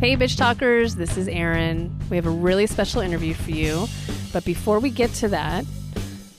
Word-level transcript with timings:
Hey, 0.00 0.16
bitch 0.16 0.38
talkers, 0.38 0.94
this 0.94 1.18
is 1.18 1.28
Erin. 1.28 1.94
We 2.08 2.16
have 2.16 2.24
a 2.24 2.30
really 2.30 2.66
special 2.66 3.02
interview 3.02 3.34
for 3.34 3.50
you. 3.50 3.86
But 4.32 4.46
before 4.46 4.80
we 4.80 4.88
get 4.88 5.12
to 5.16 5.28
that, 5.28 5.66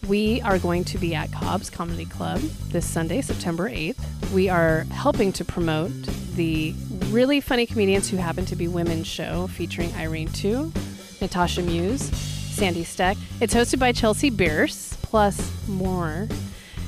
we 0.07 0.41
are 0.41 0.57
going 0.57 0.83
to 0.85 0.97
be 0.97 1.13
at 1.13 1.31
Cobb's 1.31 1.69
Comedy 1.69 2.05
Club 2.05 2.39
this 2.69 2.87
Sunday, 2.87 3.21
September 3.21 3.69
8th. 3.69 4.31
We 4.31 4.49
are 4.49 4.85
helping 4.85 5.31
to 5.33 5.45
promote 5.45 5.91
the 6.35 6.73
really 7.09 7.39
funny 7.39 7.67
comedians 7.67 8.09
who 8.09 8.17
happen 8.17 8.47
to 8.47 8.55
be 8.55 8.67
women's 8.67 9.05
show 9.05 9.45
featuring 9.45 9.93
Irene 9.93 10.29
Tu, 10.29 10.73
Natasha 11.21 11.61
Muse, 11.61 12.01
Sandy 12.01 12.83
Steck. 12.83 13.15
It's 13.41 13.53
hosted 13.53 13.77
by 13.77 13.91
Chelsea 13.91 14.31
Bierce, 14.31 14.97
plus 15.03 15.51
more. 15.67 16.27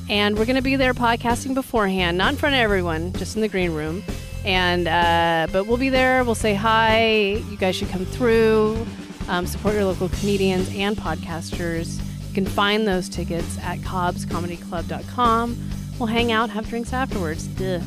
And 0.09 0.39
we're 0.39 0.45
going 0.45 0.55
to 0.55 0.63
be 0.63 0.75
there 0.75 0.95
podcasting 0.95 1.53
beforehand, 1.53 2.17
not 2.17 2.33
in 2.33 2.39
front 2.39 2.55
of 2.55 2.61
everyone, 2.61 3.13
just 3.13 3.35
in 3.35 3.43
the 3.43 3.47
green 3.47 3.73
room. 3.75 4.03
And 4.45 4.87
uh, 4.87 5.47
but 5.51 5.67
we'll 5.67 5.77
be 5.77 5.89
there. 5.89 6.23
We'll 6.23 6.35
say 6.35 6.53
hi. 6.53 7.35
You 7.49 7.57
guys 7.57 7.75
should 7.75 7.89
come 7.89 8.05
through. 8.05 8.85
Um, 9.29 9.45
support 9.45 9.73
your 9.75 9.85
local 9.85 10.09
comedians 10.09 10.69
and 10.75 10.97
podcasters. 10.97 11.99
You 12.27 12.33
can 12.33 12.45
find 12.45 12.85
those 12.87 13.07
tickets 13.07 13.57
at 13.59 13.79
cobbscomedyclub.com. 13.79 15.69
We'll 15.97 16.07
hang 16.07 16.31
out, 16.31 16.49
have 16.49 16.67
drinks 16.67 16.91
afterwards. 16.91 17.47
Duh. 17.47 17.79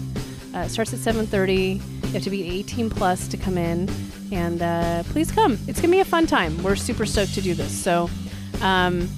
Uh, 0.55 0.61
it 0.61 0.71
starts 0.71 0.95
at 0.95 1.01
7:30. 1.01 1.75
You 2.07 2.13
have 2.13 2.23
to 2.23 2.31
be 2.31 2.49
18 2.49 2.89
plus 2.89 3.29
to 3.29 3.37
come 3.37 3.59
in, 3.59 3.91
and 4.33 4.63
uh, 4.63 5.03
please 5.11 5.31
come. 5.31 5.59
It's 5.67 5.81
gonna 5.81 5.93
be 5.93 6.01
a 6.01 6.05
fun 6.05 6.27
time. 6.27 6.63
We're 6.63 6.77
super 6.77 7.05
stoked 7.05 7.35
to 7.35 7.43
do 7.43 7.55
this. 7.55 7.73
So. 7.73 8.09
Um, 8.63 9.11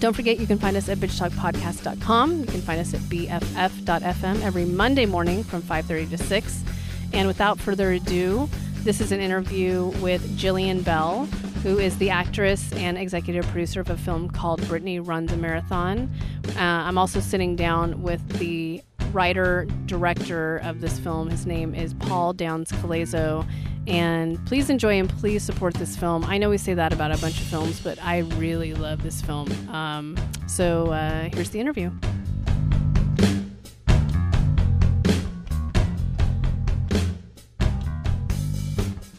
don't 0.00 0.14
forget, 0.14 0.38
you 0.38 0.46
can 0.46 0.58
find 0.58 0.76
us 0.76 0.88
at 0.88 0.98
bitchtalkpodcast.com. 0.98 2.40
You 2.40 2.46
can 2.46 2.60
find 2.62 2.80
us 2.80 2.94
at 2.94 3.00
bff.fm 3.00 4.42
every 4.42 4.64
Monday 4.64 5.06
morning 5.06 5.42
from 5.42 5.62
5.30 5.62 6.10
to 6.10 6.18
6. 6.18 6.64
And 7.12 7.26
without 7.26 7.58
further 7.58 7.92
ado, 7.92 8.48
this 8.82 9.00
is 9.00 9.12
an 9.12 9.20
interview 9.20 9.86
with 10.00 10.38
Jillian 10.38 10.84
Bell, 10.84 11.26
who 11.62 11.78
is 11.78 11.98
the 11.98 12.10
actress 12.10 12.72
and 12.74 12.96
executive 12.96 13.44
producer 13.46 13.80
of 13.80 13.90
a 13.90 13.96
film 13.96 14.30
called 14.30 14.66
Brittany 14.68 15.00
Runs 15.00 15.32
a 15.32 15.36
Marathon. 15.36 16.10
Uh, 16.56 16.60
I'm 16.60 16.96
also 16.96 17.18
sitting 17.18 17.56
down 17.56 18.02
with 18.02 18.26
the 18.38 18.82
writer 19.12 19.66
director 19.86 20.58
of 20.58 20.80
this 20.80 20.98
film. 20.98 21.30
His 21.30 21.46
name 21.46 21.74
is 21.74 21.94
Paul 21.94 22.32
Downs 22.34 22.70
Colaizzo. 22.70 23.46
And 23.88 24.44
please 24.46 24.68
enjoy 24.68 24.98
and 24.98 25.08
please 25.08 25.42
support 25.42 25.74
this 25.74 25.96
film. 25.96 26.24
I 26.24 26.36
know 26.36 26.50
we 26.50 26.58
say 26.58 26.74
that 26.74 26.92
about 26.92 27.10
a 27.10 27.18
bunch 27.18 27.40
of 27.40 27.46
films, 27.46 27.80
but 27.80 27.98
I 28.02 28.18
really 28.18 28.74
love 28.74 29.02
this 29.02 29.22
film. 29.22 29.50
Um, 29.70 30.16
so 30.46 30.88
uh, 30.88 31.30
here's 31.32 31.50
the 31.50 31.58
interview. 31.58 31.90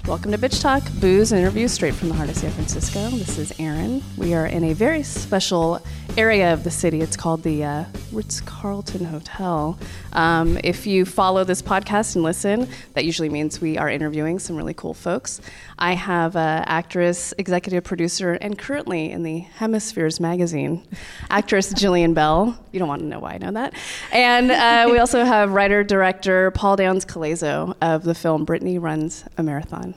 Welcome 0.10 0.32
to 0.32 0.40
Bitch 0.40 0.60
Talk, 0.60 0.82
booze 1.00 1.32
and 1.32 1.40
interviews 1.40 1.72
straight 1.72 1.94
from 1.94 2.10
the 2.10 2.16
heart 2.16 2.30
of 2.30 2.36
San 2.36 2.50
Francisco. 2.50 3.12
This 3.12 3.38
is 3.38 3.54
Erin. 3.60 4.02
We 4.18 4.34
are 4.34 4.48
in 4.48 4.64
a 4.64 4.74
very 4.74 5.04
special 5.04 5.84
area 6.18 6.52
of 6.52 6.64
the 6.64 6.72
city. 6.72 7.00
It's 7.00 7.16
called 7.16 7.44
the 7.44 7.64
uh, 7.64 7.86
Ritz 8.12 8.42
Carlton 8.42 9.06
Hotel. 9.06 9.78
Um, 10.14 10.58
if 10.64 10.88
you 10.88 11.06
follow 11.06 11.44
this 11.44 11.62
podcast 11.62 12.16
and 12.16 12.24
listen, 12.24 12.68
that 12.96 13.06
usually 13.06 13.30
means 13.30 13.62
we 13.62 13.78
are 13.78 13.88
interviewing 13.88 14.40
some 14.40 14.56
really 14.56 14.74
cool 14.74 14.96
folks. 14.96 15.42
I 15.78 15.94
have 15.94 16.36
uh, 16.36 16.64
actress, 16.66 17.32
executive 17.38 17.84
producer, 17.84 18.34
and 18.34 18.58
currently 18.58 19.12
in 19.12 19.22
the 19.22 19.40
Hemispheres 19.40 20.20
magazine, 20.20 20.88
actress 21.30 21.72
Jillian 21.72 22.16
Bell. 22.16 22.58
You 22.72 22.80
don't 22.80 22.90
want 22.90 23.04
to 23.04 23.08
know 23.08 23.20
why 23.20 23.34
I 23.34 23.38
know 23.38 23.52
that. 23.52 23.76
And 24.12 24.50
uh, 24.50 24.92
we 24.92 24.98
also 24.98 25.24
have 25.24 25.52
writer 25.52 25.84
director 25.84 26.50
Paul 26.50 26.78
Downs 26.78 27.06
Colaizzo 27.06 27.76
of 27.80 28.04
the 28.04 28.16
film 28.16 28.44
Brittany 28.44 28.80
Runs 28.80 29.24
a 29.38 29.44
Marathon. 29.44 29.94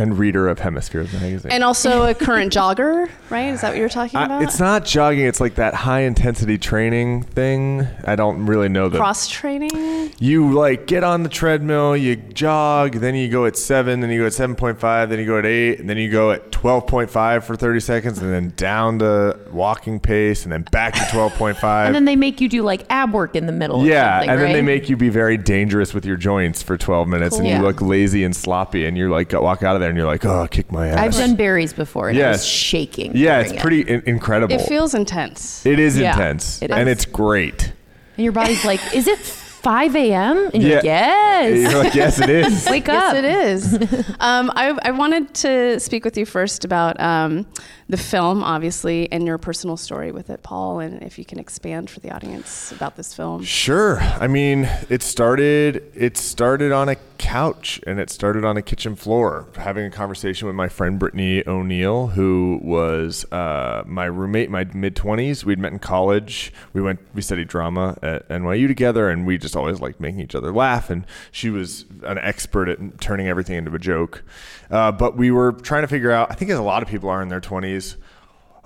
And 0.00 0.18
reader 0.18 0.48
of 0.48 0.58
Hemispheres 0.60 1.12
magazine. 1.12 1.52
And 1.52 1.62
also 1.62 2.06
a 2.06 2.14
current 2.14 2.52
jogger, 2.52 3.10
right? 3.28 3.52
Is 3.52 3.60
that 3.60 3.68
what 3.70 3.76
you 3.76 3.82
were 3.82 3.88
talking 3.90 4.18
about? 4.18 4.40
I, 4.40 4.44
it's 4.44 4.58
not 4.58 4.84
jogging. 4.86 5.26
It's 5.26 5.40
like 5.40 5.56
that 5.56 5.74
high 5.74 6.00
intensity 6.00 6.56
training 6.56 7.22
thing. 7.24 7.86
I 8.04 8.16
don't 8.16 8.46
really 8.46 8.70
know 8.70 8.88
the 8.88 8.96
cross 8.98 9.28
training. 9.28 10.12
You 10.18 10.52
like 10.52 10.86
get 10.86 11.04
on 11.04 11.22
the 11.22 11.28
treadmill, 11.28 11.96
you 11.96 12.16
jog, 12.16 12.94
then 12.94 13.14
you 13.14 13.28
go 13.28 13.44
at 13.44 13.56
seven, 13.56 14.00
then 14.00 14.10
you 14.10 14.20
go 14.20 14.26
at 14.26 14.32
seven 14.32 14.56
point 14.56 14.80
five, 14.80 15.10
then 15.10 15.18
you 15.18 15.26
go 15.26 15.38
at 15.38 15.44
eight, 15.46 15.80
and 15.80 15.90
then 15.90 15.98
you 15.98 16.10
go 16.10 16.30
at 16.30 16.50
twelve 16.50 16.86
point 16.86 17.10
five 17.10 17.44
for 17.44 17.56
thirty 17.56 17.80
seconds, 17.80 18.18
and 18.18 18.32
then 18.32 18.52
down 18.56 18.98
to 19.00 19.38
walking 19.52 20.00
pace, 20.00 20.44
and 20.44 20.52
then 20.52 20.62
back 20.72 20.94
to 20.94 21.06
twelve 21.10 21.34
point 21.34 21.56
five. 21.58 21.86
and 21.86 21.94
then 21.94 22.06
they 22.06 22.16
make 22.16 22.40
you 22.40 22.48
do 22.48 22.62
like 22.62 22.84
ab 22.90 23.12
work 23.12 23.36
in 23.36 23.46
the 23.46 23.52
middle. 23.52 23.84
Yeah, 23.84 24.20
and 24.20 24.30
right? 24.30 24.36
then 24.36 24.52
they 24.52 24.62
make 24.62 24.88
you 24.88 24.96
be 24.96 25.10
very 25.10 25.36
dangerous 25.36 25.92
with 25.92 26.06
your 26.06 26.16
joints 26.16 26.62
for 26.62 26.78
twelve 26.78 27.06
minutes, 27.06 27.36
Cool. 27.36 27.46
and 27.46 27.56
you 27.56 27.62
look 27.62 27.82
lazy 27.82 28.24
and 28.24 28.34
sloppy, 28.34 28.86
and 28.86 28.96
you're 28.96 29.10
like 29.10 29.32
walk 29.32 29.62
out 29.62 29.74
of 29.74 29.80
there, 29.80 29.89
and 29.90 29.98
you're 29.98 30.06
like, 30.06 30.24
oh, 30.24 30.46
kick 30.50 30.72
my 30.72 30.88
ass. 30.88 30.98
I've 30.98 31.12
done 31.14 31.36
Barry's 31.36 31.72
before, 31.72 32.08
and 32.08 32.16
I 32.16 32.20
Yes. 32.20 32.38
was 32.38 32.46
shaking. 32.46 33.12
Yeah, 33.14 33.34
during 33.36 33.44
it's 33.46 33.52
it. 33.54 33.60
pretty 33.60 33.80
in- 33.82 34.02
incredible. 34.06 34.54
It 34.54 34.62
feels 34.62 34.94
intense. 34.94 35.64
It 35.66 35.78
is 35.78 35.98
Yeah, 35.98 36.12
intense, 36.12 36.62
it 36.62 36.70
and 36.70 36.88
is. 36.88 36.92
it's 36.96 37.04
great. 37.04 37.72
And 38.16 38.24
your 38.24 38.32
body's 38.32 38.64
like, 38.64 38.80
is 38.94 39.06
it 39.06 39.18
5 39.18 39.94
a.m.? 39.96 40.50
And 40.54 40.62
you're 40.62 40.70
Yeah. 40.70 40.76
like, 40.76 40.84
yes. 40.84 41.70
You're 41.72 41.82
like, 41.84 41.94
yes, 41.94 42.20
it 42.20 42.30
is. 42.30 42.66
Wake 42.70 42.88
up. 42.88 43.14
Yes, 43.14 43.72
it 43.72 43.84
is. 43.84 44.08
um, 44.20 44.50
I, 44.56 44.78
I 44.82 44.90
wanted 44.92 45.34
to 45.34 45.78
speak 45.80 46.04
with 46.04 46.16
you 46.16 46.24
first 46.26 46.64
about 46.64 46.98
um, 47.00 47.46
the 47.90 47.96
film, 47.96 48.44
obviously, 48.44 49.10
and 49.10 49.26
your 49.26 49.36
personal 49.36 49.76
story 49.76 50.12
with 50.12 50.30
it, 50.30 50.44
Paul, 50.44 50.78
and 50.78 51.02
if 51.02 51.18
you 51.18 51.24
can 51.24 51.40
expand 51.40 51.90
for 51.90 51.98
the 51.98 52.12
audience 52.12 52.70
about 52.70 52.96
this 52.96 53.12
film. 53.12 53.42
Sure. 53.42 53.98
I 53.98 54.28
mean, 54.28 54.70
it 54.88 55.02
started. 55.02 55.90
It 55.94 56.16
started 56.16 56.70
on 56.70 56.88
a 56.88 56.96
couch, 57.18 57.80
and 57.88 57.98
it 57.98 58.08
started 58.08 58.44
on 58.44 58.56
a 58.56 58.62
kitchen 58.62 58.94
floor, 58.94 59.48
having 59.56 59.84
a 59.84 59.90
conversation 59.90 60.46
with 60.46 60.54
my 60.54 60.68
friend 60.68 61.00
Brittany 61.00 61.46
O'Neill, 61.46 62.08
who 62.08 62.60
was 62.62 63.30
uh, 63.32 63.82
my 63.86 64.04
roommate, 64.04 64.50
my 64.50 64.64
mid 64.72 64.94
twenties. 64.94 65.44
We'd 65.44 65.58
met 65.58 65.72
in 65.72 65.80
college. 65.80 66.52
We 66.72 66.80
went. 66.80 67.00
We 67.12 67.22
studied 67.22 67.48
drama 67.48 67.98
at 68.02 68.28
NYU 68.28 68.68
together, 68.68 69.10
and 69.10 69.26
we 69.26 69.36
just 69.36 69.56
always 69.56 69.80
liked 69.80 69.98
making 69.98 70.20
each 70.20 70.36
other 70.36 70.52
laugh. 70.52 70.90
And 70.90 71.04
she 71.32 71.50
was 71.50 71.86
an 72.04 72.18
expert 72.18 72.68
at 72.68 73.00
turning 73.00 73.26
everything 73.26 73.56
into 73.56 73.74
a 73.74 73.80
joke. 73.80 74.22
Uh, 74.70 74.92
but 74.92 75.16
we 75.16 75.32
were 75.32 75.50
trying 75.50 75.82
to 75.82 75.88
figure 75.88 76.12
out. 76.12 76.30
I 76.30 76.34
think 76.34 76.52
as 76.52 76.58
a 76.58 76.62
lot 76.62 76.84
of 76.84 76.88
people 76.88 77.10
are 77.10 77.20
in 77.20 77.28
their 77.28 77.40
twenties 77.40 77.79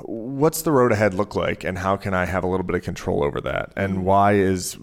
what's 0.00 0.62
the 0.62 0.72
road 0.72 0.92
ahead 0.92 1.14
look 1.14 1.34
like 1.36 1.64
and 1.64 1.78
how 1.78 1.96
can 1.96 2.14
I 2.14 2.24
have 2.24 2.42
a 2.42 2.46
little 2.46 2.64
bit 2.64 2.74
of 2.76 2.82
control 2.82 3.22
over 3.22 3.40
that? 3.42 3.72
And 3.76 4.04
why 4.04 4.32
is 4.32 4.76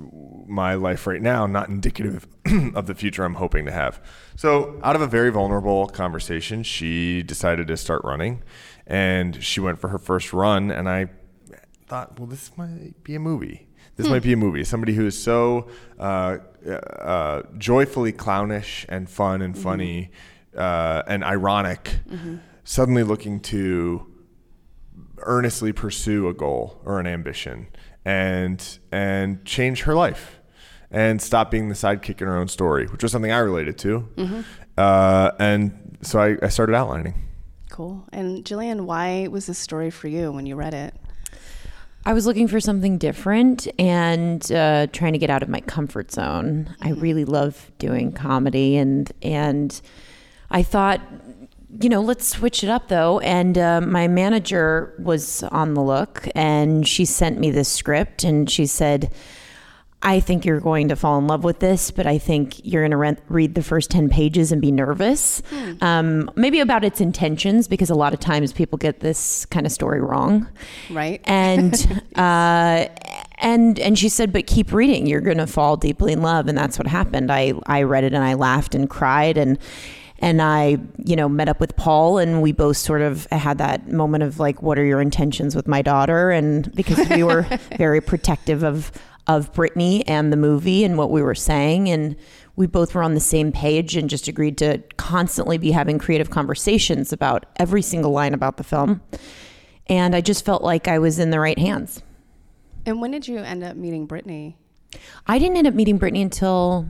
my 0.47 0.75
life 0.75 1.05
right 1.05 1.21
now 1.21 1.45
not 1.45 1.69
indicative 1.69 2.27
of 2.75 2.87
the 2.87 2.95
future 2.95 3.23
I'm 3.23 3.35
hoping 3.35 3.65
to 3.65 3.71
have? 3.71 4.01
So, 4.35 4.79
out 4.83 4.95
of 4.95 5.01
a 5.01 5.07
very 5.07 5.29
vulnerable 5.29 5.87
conversation, 5.87 6.63
she 6.63 7.23
decided 7.23 7.67
to 7.67 7.77
start 7.77 8.03
running 8.03 8.41
and 8.87 9.43
she 9.43 9.59
went 9.59 9.79
for 9.79 9.89
her 9.89 9.99
first 9.99 10.33
run. 10.33 10.71
And 10.71 10.87
I 10.89 11.07
thought, 11.87 12.19
well, 12.19 12.27
this 12.27 12.55
might 12.57 13.03
be 13.03 13.15
a 13.15 13.19
movie. 13.19 13.67
This 13.97 14.07
might 14.07 14.23
be 14.23 14.33
a 14.33 14.37
movie. 14.37 14.63
Somebody 14.63 14.95
who 14.95 15.05
is 15.05 15.21
so 15.21 15.67
uh, 15.99 16.37
uh, 16.67 17.43
joyfully 17.57 18.11
clownish 18.11 18.85
and 18.89 19.07
fun 19.07 19.41
and 19.43 19.55
funny 19.55 20.09
uh, 20.57 21.03
and 21.05 21.23
ironic, 21.23 21.99
suddenly 22.63 23.03
looking 23.03 23.39
to 23.41 24.10
earnestly 25.23 25.71
pursue 25.71 26.27
a 26.27 26.33
goal 26.33 26.81
or 26.85 26.99
an 26.99 27.07
ambition 27.07 27.67
and 28.05 28.79
and 28.91 29.43
change 29.45 29.83
her 29.83 29.93
life 29.93 30.39
and 30.89 31.21
stop 31.21 31.49
being 31.51 31.69
the 31.69 31.75
sidekick 31.75 32.21
in 32.21 32.27
her 32.27 32.37
own 32.37 32.47
story, 32.47 32.85
which 32.87 33.03
was 33.03 33.11
something 33.11 33.31
I 33.31 33.37
related 33.39 33.77
to. 33.79 34.07
Uh, 34.77 35.31
and 35.39 35.97
so 36.01 36.19
I, 36.19 36.37
I 36.41 36.49
started 36.49 36.75
outlining. 36.75 37.13
Cool. 37.69 38.05
And 38.11 38.43
Jillian, 38.43 38.81
why 38.81 39.27
was 39.27 39.45
this 39.45 39.57
story 39.57 39.89
for 39.89 40.09
you 40.09 40.31
when 40.31 40.45
you 40.45 40.55
read 40.55 40.73
it? 40.73 40.93
I 42.05 42.13
was 42.13 42.25
looking 42.25 42.47
for 42.47 42.59
something 42.59 42.97
different 42.97 43.67
and 43.79 44.51
uh, 44.51 44.87
trying 44.87 45.13
to 45.13 45.19
get 45.19 45.29
out 45.29 45.43
of 45.43 45.49
my 45.49 45.61
comfort 45.61 46.11
zone. 46.11 46.75
I 46.81 46.89
really 46.91 47.25
love 47.25 47.71
doing 47.77 48.11
comedy, 48.11 48.75
and 48.75 49.11
and 49.21 49.79
I 50.49 50.63
thought, 50.63 50.99
you 51.79 51.89
know, 51.89 52.01
let's 52.01 52.27
switch 52.27 52.63
it 52.63 52.69
up 52.69 52.87
though. 52.89 53.19
And 53.19 53.57
uh, 53.57 53.81
my 53.81 54.07
manager 54.07 54.93
was 54.99 55.43
on 55.43 55.73
the 55.73 55.81
look, 55.81 56.27
and 56.35 56.87
she 56.87 57.05
sent 57.05 57.39
me 57.39 57.51
this 57.51 57.69
script, 57.69 58.23
and 58.23 58.49
she 58.49 58.65
said. 58.65 59.11
I 60.03 60.19
think 60.19 60.45
you're 60.45 60.59
going 60.59 60.87
to 60.87 60.95
fall 60.95 61.19
in 61.19 61.27
love 61.27 61.43
with 61.43 61.59
this, 61.59 61.91
but 61.91 62.07
I 62.07 62.17
think 62.17 62.59
you're 62.65 62.81
going 62.81 62.89
to 62.89 62.97
re- 62.97 63.17
read 63.29 63.53
the 63.53 63.61
first 63.61 63.91
10 63.91 64.09
pages 64.09 64.51
and 64.51 64.59
be 64.59 64.71
nervous. 64.71 65.43
Um, 65.79 66.31
maybe 66.35 66.59
about 66.59 66.83
its 66.83 67.01
intentions, 67.01 67.67
because 67.67 67.91
a 67.91 67.93
lot 67.93 68.11
of 68.11 68.19
times 68.19 68.51
people 68.51 68.79
get 68.79 69.01
this 69.01 69.45
kind 69.45 69.63
of 69.63 69.71
story 69.71 70.01
wrong 70.01 70.47
Right? 70.89 71.21
and 71.25 72.01
uh, 72.15 72.87
and 73.37 73.77
and 73.77 73.99
she 73.99 74.09
said, 74.09 74.33
"But 74.33 74.47
keep 74.47 74.73
reading. 74.73 75.05
You're 75.05 75.21
going 75.21 75.37
to 75.37 75.45
fall 75.45 75.77
deeply 75.77 76.13
in 76.13 76.23
love." 76.23 76.47
And 76.47 76.57
that's 76.57 76.79
what 76.79 76.87
happened. 76.87 77.31
I 77.31 77.53
I 77.67 77.83
read 77.83 78.03
it 78.03 78.13
and 78.15 78.23
I 78.23 78.33
laughed 78.33 78.73
and 78.73 78.89
cried 78.89 79.37
and 79.37 79.59
and 80.21 80.41
I 80.41 80.77
you 81.03 81.15
know 81.15 81.27
met 81.27 81.49
up 81.49 81.59
with 81.59 81.75
Paul 81.75 82.17
and 82.17 82.41
we 82.41 82.51
both 82.51 82.77
sort 82.77 83.01
of 83.01 83.25
had 83.31 83.57
that 83.57 83.91
moment 83.91 84.23
of 84.23 84.39
like, 84.39 84.61
"What 84.61 84.77
are 84.79 84.85
your 84.85 85.01
intentions 85.01 85.55
with 85.55 85.67
my 85.67 85.81
daughter?" 85.81 86.31
And 86.31 86.73
because 86.73 87.09
we 87.09 87.23
were 87.23 87.45
very 87.77 87.99
protective 87.99 88.63
of 88.63 88.91
of 89.27 89.53
Brittany 89.53 90.05
and 90.07 90.31
the 90.31 90.37
movie 90.37 90.83
and 90.83 90.97
what 90.97 91.11
we 91.11 91.21
were 91.21 91.35
saying. 91.35 91.89
And 91.89 92.15
we 92.55 92.67
both 92.67 92.93
were 92.93 93.03
on 93.03 93.13
the 93.13 93.19
same 93.19 93.51
page 93.51 93.95
and 93.95 94.09
just 94.09 94.27
agreed 94.27 94.57
to 94.59 94.79
constantly 94.97 95.57
be 95.57 95.71
having 95.71 95.99
creative 95.99 96.29
conversations 96.29 97.13
about 97.13 97.45
every 97.57 97.81
single 97.81 98.11
line 98.11 98.33
about 98.33 98.57
the 98.57 98.63
film. 98.63 99.01
And 99.87 100.15
I 100.15 100.21
just 100.21 100.45
felt 100.45 100.63
like 100.63 100.87
I 100.87 100.99
was 100.99 101.19
in 101.19 101.29
the 101.29 101.39
right 101.39 101.57
hands. 101.57 102.01
And 102.85 103.01
when 103.01 103.11
did 103.11 103.27
you 103.27 103.39
end 103.39 103.63
up 103.63 103.75
meeting 103.75 104.05
Brittany? 104.05 104.57
I 105.27 105.39
didn't 105.39 105.57
end 105.57 105.67
up 105.67 105.73
meeting 105.73 105.97
Brittany 105.97 106.21
until 106.21 106.87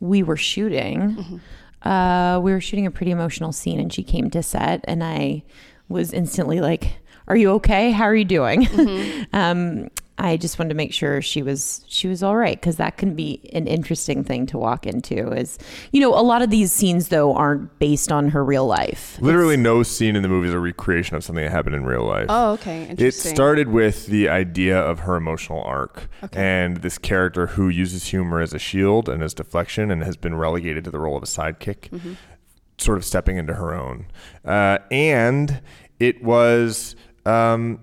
we 0.00 0.22
were 0.22 0.36
shooting. 0.36 1.00
Mm-hmm. 1.00 1.36
Uh, 1.84 2.40
we 2.42 2.52
were 2.52 2.60
shooting 2.60 2.86
a 2.86 2.90
pretty 2.90 3.12
emotional 3.12 3.52
scene, 3.52 3.80
and 3.80 3.92
she 3.92 4.02
came 4.02 4.30
to 4.30 4.42
set, 4.42 4.84
and 4.84 5.02
I 5.02 5.42
was 5.88 6.12
instantly 6.12 6.60
like, 6.60 7.00
"Are 7.28 7.36
you 7.36 7.50
okay? 7.52 7.90
How 7.90 8.04
are 8.04 8.14
you 8.14 8.24
doing?" 8.24 8.68
um, 9.32 9.88
I 10.24 10.36
just 10.36 10.58
wanted 10.58 10.68
to 10.70 10.74
make 10.76 10.92
sure 10.92 11.20
she 11.20 11.42
was 11.42 11.84
she 11.88 12.06
was 12.06 12.22
all 12.22 12.36
right 12.36 12.58
because 12.58 12.76
that 12.76 12.96
can 12.96 13.14
be 13.16 13.40
an 13.52 13.66
interesting 13.66 14.22
thing 14.22 14.46
to 14.46 14.56
walk 14.58 14.86
into. 14.86 15.32
Is 15.32 15.58
you 15.90 16.00
know 16.00 16.14
a 16.14 16.22
lot 16.22 16.42
of 16.42 16.50
these 16.50 16.70
scenes 16.72 17.08
though 17.08 17.34
aren't 17.34 17.78
based 17.80 18.12
on 18.12 18.28
her 18.28 18.44
real 18.44 18.66
life. 18.66 19.18
Literally, 19.20 19.56
no 19.56 19.82
scene 19.82 20.14
in 20.14 20.22
the 20.22 20.28
movie 20.28 20.46
is 20.48 20.54
a 20.54 20.60
recreation 20.60 21.16
of 21.16 21.24
something 21.24 21.44
that 21.44 21.50
happened 21.50 21.74
in 21.74 21.84
real 21.84 22.04
life. 22.04 22.26
Oh, 22.28 22.52
okay. 22.52 22.94
It 22.96 23.12
started 23.12 23.68
with 23.68 24.06
the 24.06 24.28
idea 24.28 24.78
of 24.78 25.00
her 25.00 25.16
emotional 25.16 25.62
arc 25.64 26.08
and 26.32 26.78
this 26.78 26.98
character 26.98 27.48
who 27.48 27.68
uses 27.68 28.06
humor 28.06 28.40
as 28.40 28.54
a 28.54 28.58
shield 28.60 29.08
and 29.08 29.22
as 29.24 29.34
deflection 29.34 29.90
and 29.90 30.04
has 30.04 30.16
been 30.16 30.36
relegated 30.36 30.84
to 30.84 30.90
the 30.92 31.00
role 31.00 31.16
of 31.16 31.22
a 31.24 31.26
sidekick, 31.26 31.90
Mm-hmm. 31.90 32.12
sort 32.78 32.96
of 32.96 33.04
stepping 33.04 33.38
into 33.38 33.54
her 33.54 33.74
own. 33.74 34.06
Uh, 34.44 34.78
and 34.90 35.60
it 35.98 36.22
was, 36.22 36.94
um, 37.26 37.80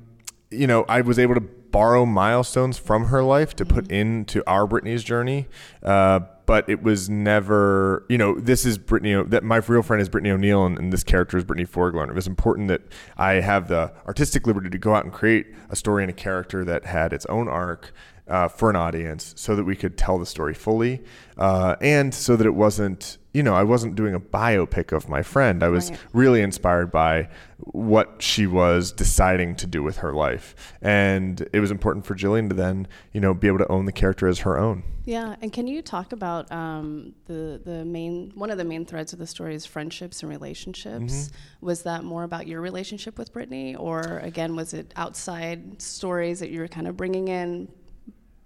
you 0.52 0.68
know, 0.68 0.86
I 0.88 1.02
was 1.02 1.20
able 1.20 1.36
to 1.36 1.44
borrow 1.72 2.06
milestones 2.06 2.78
from 2.78 3.06
her 3.06 3.24
life 3.24 3.56
to 3.56 3.66
Mm-hmm. 3.66 3.76
put 3.76 3.92
into 3.92 4.44
our 4.48 4.66
Brittany's 4.68 5.04
journey. 5.04 5.48
Uh, 5.84 6.22
but 6.46 6.68
it 6.68 6.82
was 6.82 7.10
never, 7.10 8.06
you 8.10 8.18
know, 8.18 8.34
this 8.40 8.66
is 8.66 8.80
Brittany, 8.80 9.14
O- 9.14 9.24
that 9.26 9.44
my 9.44 9.58
real 9.58 9.84
friend 9.84 10.02
is 10.02 10.10
Brittany 10.10 10.32
O'Neill 10.32 10.66
and, 10.66 10.80
and 10.80 10.92
this 10.92 11.04
character 11.04 11.38
is 11.38 11.44
Brittany 11.44 11.68
Forgler. 11.68 12.02
And 12.02 12.12
it 12.12 12.16
was 12.16 12.26
important 12.26 12.70
that 12.70 12.82
I 13.18 13.34
have 13.34 13.68
the 13.68 13.94
artistic 14.08 14.48
liberty 14.48 14.70
to 14.72 14.78
go 14.80 14.96
out 14.96 15.04
and 15.04 15.14
create 15.14 15.46
a 15.70 15.76
story 15.76 16.04
and 16.04 16.10
a 16.10 16.14
character 16.14 16.66
that 16.66 16.86
had 16.86 17.14
its 17.14 17.28
own 17.28 17.48
arc 17.48 17.94
uh, 18.30 18.48
for 18.48 18.70
an 18.70 18.76
audience 18.76 19.34
so 19.38 19.56
that 19.56 19.64
we 19.64 19.76
could 19.76 19.98
tell 19.98 20.18
the 20.18 20.26
story 20.26 20.54
fully 20.54 21.02
uh, 21.38 21.76
and 21.82 22.14
so 22.14 22.36
that 22.36 22.46
it 22.46 22.54
wasn't, 22.54 23.18
you 23.34 23.42
know, 23.44 23.56
I 23.56 23.64
wasn't 23.64 23.96
doing 23.96 24.14
a 24.14 24.20
biopic 24.20 24.92
of 24.92 25.08
my 25.10 25.22
friend. 25.24 25.64
I 25.64 25.70
was 25.70 25.90
Right. 25.90 26.00
really 26.14 26.42
inspired 26.42 26.92
by 26.92 27.30
what 27.58 28.16
she 28.20 28.46
was 28.48 28.92
deciding 28.92 29.56
to 29.56 29.68
do 29.68 29.82
with 29.84 29.98
her 29.98 30.14
life. 30.14 30.56
And 30.82 31.48
it 31.54 31.60
was 31.60 31.72
important 31.72 32.06
for 32.06 32.16
Jillian 32.16 32.50
to 32.50 32.56
then, 32.56 32.88
you 33.14 33.22
know, 33.22 33.34
be 33.34 33.48
able 33.48 33.60
to 33.60 33.72
own 33.72 33.86
the 33.86 33.92
character 33.92 34.28
as 34.28 34.40
her 34.40 34.58
own. 34.58 34.84
Yeah, 35.06 35.36
and 35.42 35.52
can 35.52 35.66
you 35.66 35.82
talk 35.82 36.12
about 36.12 36.52
um, 36.52 37.16
the 37.26 37.60
the 37.64 37.84
main 37.84 38.32
one 38.36 38.52
of 38.52 38.60
the 38.60 38.64
main 38.64 38.86
threads 38.86 39.12
of 39.12 39.18
the 39.18 39.26
story 39.26 39.56
is 39.56 39.66
friendships 39.66 40.22
and 40.22 40.30
relationships? 40.30 41.14
Mm-hmm. 41.14 41.66
Was 41.66 41.82
that 41.84 42.04
more 42.04 42.24
about 42.24 42.46
your 42.46 42.62
relationship 42.62 43.18
with 43.18 43.34
Brittany, 43.34 43.76
or 43.76 44.20
again, 44.20 44.56
was 44.56 44.74
it 44.74 44.94
outside 44.96 45.82
stories 45.82 46.40
that 46.42 46.52
you 46.52 46.60
were 46.60 46.68
kind 46.68 46.88
of 46.88 46.96
bringing 46.96 47.28
in, 47.28 47.70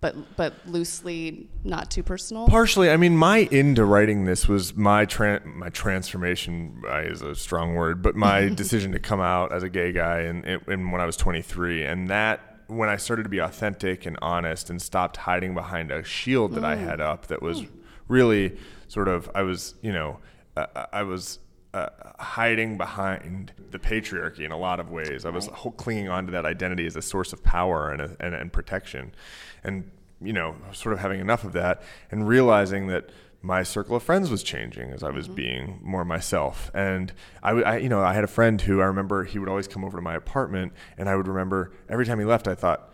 but 0.04 0.36
but 0.36 0.54
loosely, 0.68 1.48
not 1.64 1.90
too 1.90 2.04
personal? 2.04 2.46
Partially, 2.50 2.92
I 2.92 2.98
mean, 2.98 3.16
my 3.16 3.48
into 3.52 3.86
writing 3.86 4.26
this 4.26 4.50
was 4.50 4.76
my 4.76 5.06
tran 5.06 5.46
my 5.46 5.70
transformation 5.70 6.84
uh, 6.86 7.04
is 7.04 7.22
a 7.22 7.34
strong 7.36 7.74
word, 7.74 8.02
but 8.02 8.14
my 8.14 8.50
decision 8.54 8.92
to 8.92 9.00
come 9.00 9.22
out 9.22 9.54
as 9.54 9.64
a 9.64 9.70
gay 9.70 9.94
guy 9.94 10.20
and, 10.20 10.44
and 10.44 10.92
when 10.92 11.00
I 11.00 11.06
was 11.06 11.16
23, 11.16 11.86
and 11.86 12.10
that 12.10 12.66
when 12.68 12.90
I 12.90 12.98
started 12.98 13.24
to 13.24 13.30
be 13.30 13.38
authentic 13.38 14.06
and 14.06 14.18
honest 14.22 14.70
and 14.70 14.82
stopped 14.82 15.16
hiding 15.16 15.54
behind 15.54 15.90
a 15.90 16.04
shield 16.04 16.54
that 16.56 16.66
I 16.66 16.76
had 16.76 17.00
up 17.00 17.28
that 17.28 17.42
was 17.42 17.64
really 18.10 18.58
sort 18.90 19.08
of 19.08 19.32
I 19.34 19.44
was 19.44 19.76
you 19.82 19.94
know 19.94 20.20
uh, 20.58 20.86
I 20.92 21.04
was 21.04 21.40
uh, 21.74 21.90
hiding 22.20 22.78
behind 22.78 23.52
the 23.72 23.80
patriarchy 23.80 24.42
in 24.42 24.52
a 24.52 24.58
lot 24.58 24.80
of 24.80 24.92
ways. 24.92 25.25
I 25.25 25.30
was 25.30 25.50
clinging 25.78 26.08
on 26.08 26.25
to 26.28 26.31
that 26.34 26.46
identity 26.46 26.86
as 26.86 26.96
a 26.96 27.02
source 27.02 27.34
of 27.34 27.44
power 27.44 27.92
and, 27.92 28.02
a, 28.02 28.16
and, 28.20 28.36
and 28.36 28.54
protection. 28.54 29.14
And, 29.64 29.90
you 30.22 30.34
know, 30.34 30.56
sort 30.72 30.94
of 30.94 31.00
having 31.00 31.20
enough 31.20 31.44
of 31.44 31.54
that 31.54 31.81
and 32.12 32.28
realizing 32.28 32.88
that 32.88 33.10
my 33.42 33.62
circle 33.62 33.98
of 33.98 34.04
friends 34.04 34.30
was 34.30 34.42
changing 34.42 34.92
as 34.92 35.04
I 35.04 35.10
was 35.10 35.28
being 35.28 35.80
more 35.84 36.06
myself. 36.06 36.72
And 36.74 37.12
I, 37.42 37.78
you 37.78 37.90
know, 37.90 38.02
I 38.02 38.14
had 38.14 38.24
a 38.24 38.28
friend 38.28 38.62
who 38.62 38.80
I 38.80 38.86
remember 38.86 39.26
he 39.26 39.38
would 39.38 39.50
always 39.50 39.68
come 39.68 39.84
over 39.84 39.98
to 39.98 40.02
my 40.02 40.16
apartment 40.16 40.72
and 40.98 41.10
I 41.10 41.16
would 41.16 41.28
remember 41.28 41.74
every 41.90 42.06
time 42.06 42.19
he 42.19 42.26
left, 42.26 42.48
I 42.48 42.56
thought, 42.56 42.93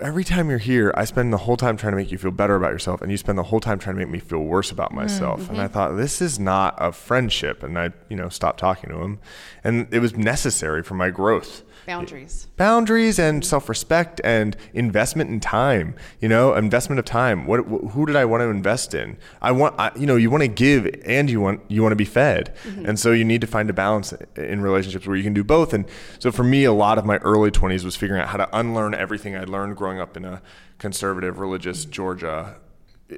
every 0.00 0.24
time 0.24 0.50
you're 0.50 0.58
here, 0.58 0.92
I 0.96 1.04
spend 1.04 1.32
the 1.32 1.38
whole 1.38 1.56
time 1.56 1.76
trying 1.76 1.92
to 1.92 1.96
make 1.96 2.10
you 2.10 2.18
feel 2.18 2.30
better 2.30 2.56
about 2.56 2.72
yourself, 2.72 3.02
and 3.02 3.10
you 3.10 3.16
spend 3.16 3.38
the 3.38 3.44
whole 3.44 3.60
time 3.60 3.78
trying 3.78 3.96
to 3.96 4.00
make 4.00 4.10
me 4.10 4.18
feel 4.18 4.40
worse 4.40 4.70
about 4.70 4.92
mm, 4.92 4.96
myself. 4.96 5.48
And 5.48 5.58
I 5.58 5.64
mm-hmm. 5.64 5.72
thought 5.72 5.96
this 5.96 6.20
is 6.20 6.38
not 6.38 6.74
a 6.78 6.92
friendship, 6.92 7.62
and 7.62 7.78
I, 7.78 7.92
you 8.08 8.16
know, 8.16 8.28
stopped 8.28 8.60
talking 8.60 8.90
to 8.90 9.00
him, 9.02 9.18
and 9.64 9.92
it 9.92 10.00
was 10.00 10.16
necessary 10.16 10.82
for 10.82 10.94
my 10.94 11.10
growth. 11.10 11.62
Boundaries. 11.86 12.46
Boundaries 12.56 13.18
and 13.18 13.44
self-respect 13.44 14.20
and 14.24 14.56
investment 14.72 15.30
in 15.30 15.40
time. 15.40 15.94
You 16.20 16.28
know, 16.28 16.54
investment 16.54 16.98
of 16.98 17.04
time. 17.04 17.46
What, 17.46 17.60
wh- 17.60 17.90
who 17.92 18.06
did 18.06 18.16
I 18.16 18.24
want 18.24 18.40
to 18.42 18.48
invest 18.48 18.94
in? 18.94 19.18
I 19.42 19.52
want, 19.52 19.74
I, 19.78 19.92
you 19.96 20.06
know, 20.06 20.16
you 20.16 20.30
want 20.30 20.42
to 20.42 20.48
give 20.48 20.88
and 21.04 21.30
you 21.30 21.40
want 21.40 21.60
you 21.68 21.82
want 21.82 21.92
to 21.92 21.96
be 21.96 22.04
fed, 22.04 22.54
mm-hmm. 22.64 22.86
and 22.86 22.98
so 22.98 23.12
you 23.12 23.24
need 23.24 23.40
to 23.40 23.46
find 23.46 23.68
a 23.70 23.72
balance 23.72 24.12
in 24.36 24.60
relationships 24.60 25.06
where 25.06 25.16
you 25.16 25.22
can 25.22 25.34
do 25.34 25.44
both. 25.44 25.72
And 25.72 25.86
so 26.18 26.32
for 26.32 26.44
me, 26.44 26.64
a 26.64 26.72
lot 26.72 26.98
of 26.98 27.04
my 27.04 27.18
early 27.18 27.50
20s 27.50 27.84
was 27.84 27.96
figuring 27.96 28.22
out 28.22 28.28
how 28.28 28.38
to 28.38 28.56
unlearn 28.56 28.94
everything 28.94 29.36
I 29.36 29.44
learned 29.44 29.76
growing 29.76 30.00
up 30.00 30.16
in 30.16 30.24
a 30.24 30.42
conservative, 30.78 31.38
religious 31.38 31.84
Georgia 31.84 32.56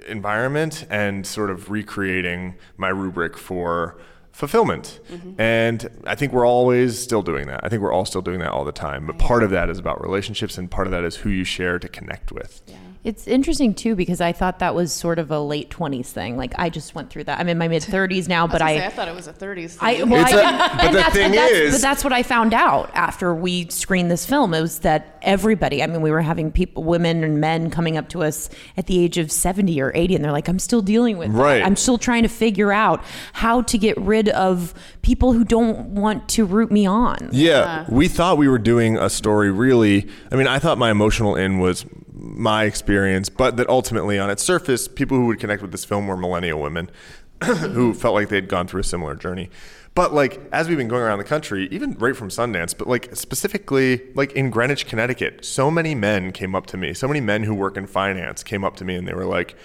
environment 0.07 0.87
and 0.91 1.27
sort 1.27 1.51
of 1.51 1.71
recreating 1.71 2.57
my 2.77 2.89
rubric 2.89 3.37
for 3.37 3.99
fulfillment. 4.39 5.01
Mm-hmm. 5.11 5.41
And 5.41 5.89
I 6.07 6.15
think 6.15 6.33
we're 6.33 6.47
always 6.47 6.97
still 6.97 7.23
doing 7.23 7.49
that. 7.49 7.59
I 7.65 7.69
think 7.69 7.83
we're 7.83 7.93
all 7.93 8.05
still 8.05 8.23
doing 8.23 8.39
that 8.39 8.53
all 8.53 8.65
the 8.65 8.71
time. 8.71 9.05
But 9.05 9.19
part 9.19 9.43
of 9.43 9.51
that 9.51 9.69
is 9.69 9.81
about 9.81 10.01
relationships 10.01 10.57
and 10.57 10.71
part 10.71 10.87
of 10.87 10.93
that 10.93 11.03
is 11.03 11.17
who 11.17 11.29
you 11.29 11.43
share 11.43 11.81
to 11.81 11.89
connect 11.89 12.31
with. 12.31 12.63
It's 13.05 13.27
interesting 13.29 13.75
too 13.75 13.95
because 13.95 14.21
I 14.21 14.33
thought 14.33 14.59
that 14.59 14.75
was 14.75 14.93
sort 14.93 15.19
of 15.19 15.31
a 15.31 15.39
late 15.41 15.71
twenties 15.71 16.11
thing. 16.13 16.37
Like 16.37 16.53
I 16.59 16.69
just 16.69 16.95
went 16.95 17.11
through 17.11 17.25
that. 17.25 17.39
I'm 17.39 17.49
in 17.49 17.57
my 17.57 17.69
mid 17.69 17.83
thirties 17.83 18.29
now, 18.29 18.47
but 18.47 18.61
I, 18.63 18.71
I, 18.71 18.73
was 18.75 18.79
gonna 18.79 18.81
say, 18.81 18.87
I 18.87 18.97
thought 18.97 19.09
it 19.09 19.15
was 19.15 19.27
a 19.29 19.33
30s. 19.33 19.79
I, 19.81 20.03
well, 20.03 20.23
It's 20.25 20.33
I- 20.33 20.41
a- 20.41 20.77
but 20.77 20.85
and 20.85 20.95
the 20.95 20.99
that's- 20.99 21.13
thing 21.15 21.33
that's, 21.33 21.53
is- 21.53 21.75
but 21.75 21.81
that's 21.83 22.05
what 22.05 22.13
I 22.13 22.23
found 22.23 22.53
out 22.55 22.91
after 22.95 23.35
we 23.35 23.69
screened 23.71 24.11
this 24.11 24.27
film. 24.27 24.53
It 24.53 24.61
was 24.61 24.81
that 24.81 25.19
everybody. 25.23 25.83
I 25.83 25.87
mean, 25.87 26.03
we 26.03 26.11
were 26.11 26.21
having 26.21 26.51
people, 26.51 26.83
women 26.85 27.23
and 27.25 27.41
men, 27.41 27.71
coming 27.71 27.97
up 27.97 28.09
to 28.11 28.23
us 28.23 28.51
at 28.77 28.87
the 28.87 28.99
age 29.03 29.17
of 29.17 29.31
seventy 29.33 29.81
or 29.81 29.93
eighty, 29.95 30.15
and 30.17 30.25
they're 30.25 30.33
like, 30.33 30.49
"I'm 30.49 30.59
still 30.59 30.83
dealing 30.83 31.19
with. 31.19 31.33
that. 31.33 31.39
Right. 31.39 31.63
I'm 31.63 31.77
still 31.77 31.99
trying 31.99 32.25
to 32.25 32.29
figure 32.29 32.73
out 32.73 33.03
how 33.33 33.63
to 33.63 33.79
get 33.79 33.97
rid 33.99 34.29
of 34.31 34.75
people 35.03 35.33
who 35.33 35.45
don't 35.45 35.95
want 35.95 36.29
to 36.31 36.45
root 36.45 36.71
me 36.73 36.85
on." 36.87 37.31
Yeah, 37.33 37.59
uh-huh. 37.61 37.85
we 37.91 38.09
thought 38.09 38.39
we 38.39 38.49
were 38.49 38.59
doing 38.59 38.99
a 38.99 39.09
story 39.09 39.51
really. 39.53 40.09
I 40.33 40.37
mean, 40.37 40.49
I 40.49 40.59
thought 40.59 40.79
my 40.79 40.91
emotional 40.91 41.37
end 41.37 41.61
was 41.61 41.87
my 42.19 42.65
experience, 42.65 43.29
but 43.29 43.57
that 43.57 43.69
ultimately 43.69 44.19
on 44.19 44.31
its 44.31 44.43
surface, 44.43 44.89
people 44.89 45.17
who 45.17 45.27
would 45.27 45.39
connect 45.39 45.63
with 45.63 45.73
this 45.73 45.85
film 45.85 46.07
were 46.07 46.17
millennial 46.17 46.61
women 46.61 46.91
who 47.45 47.53
mm-hmm. 47.53 47.93
felt 47.93 48.15
like 48.15 48.29
they'd 48.29 48.49
gone 48.49 48.67
through 48.67 48.81
a 48.81 48.85
similar 48.85 49.15
journey. 49.15 49.51
But 49.95 50.13
like 50.13 50.41
as 50.53 50.69
we've 50.69 50.79
been 50.79 50.89
going 50.89 51.03
around 51.03 51.19
the 51.19 51.25
country, 51.25 51.69
even 51.71 51.95
right 51.95 52.17
from 52.17 52.29
Sundance, 52.29 52.77
but 52.77 52.87
like 52.87 53.15
specifically 53.17 54.03
like 54.15 54.33
in 54.33 54.51
Greenwich, 54.51 54.87
Connecticut, 54.87 55.45
so 55.45 55.71
many 55.71 55.95
men 55.95 56.33
came 56.33 56.55
up 56.55 56.67
to 56.67 56.77
me. 56.77 56.95
So 56.95 57.09
many 57.09 57.21
men 57.21 57.43
who 57.43 57.55
work 57.55 57.77
in 57.77 57.87
finance 57.87 58.43
came 58.43 58.65
up 58.65 58.77
to 58.77 58.85
me 58.85 58.95
and 58.95 59.09
they 59.09 59.15
were 59.15 59.25
like, 59.25 59.57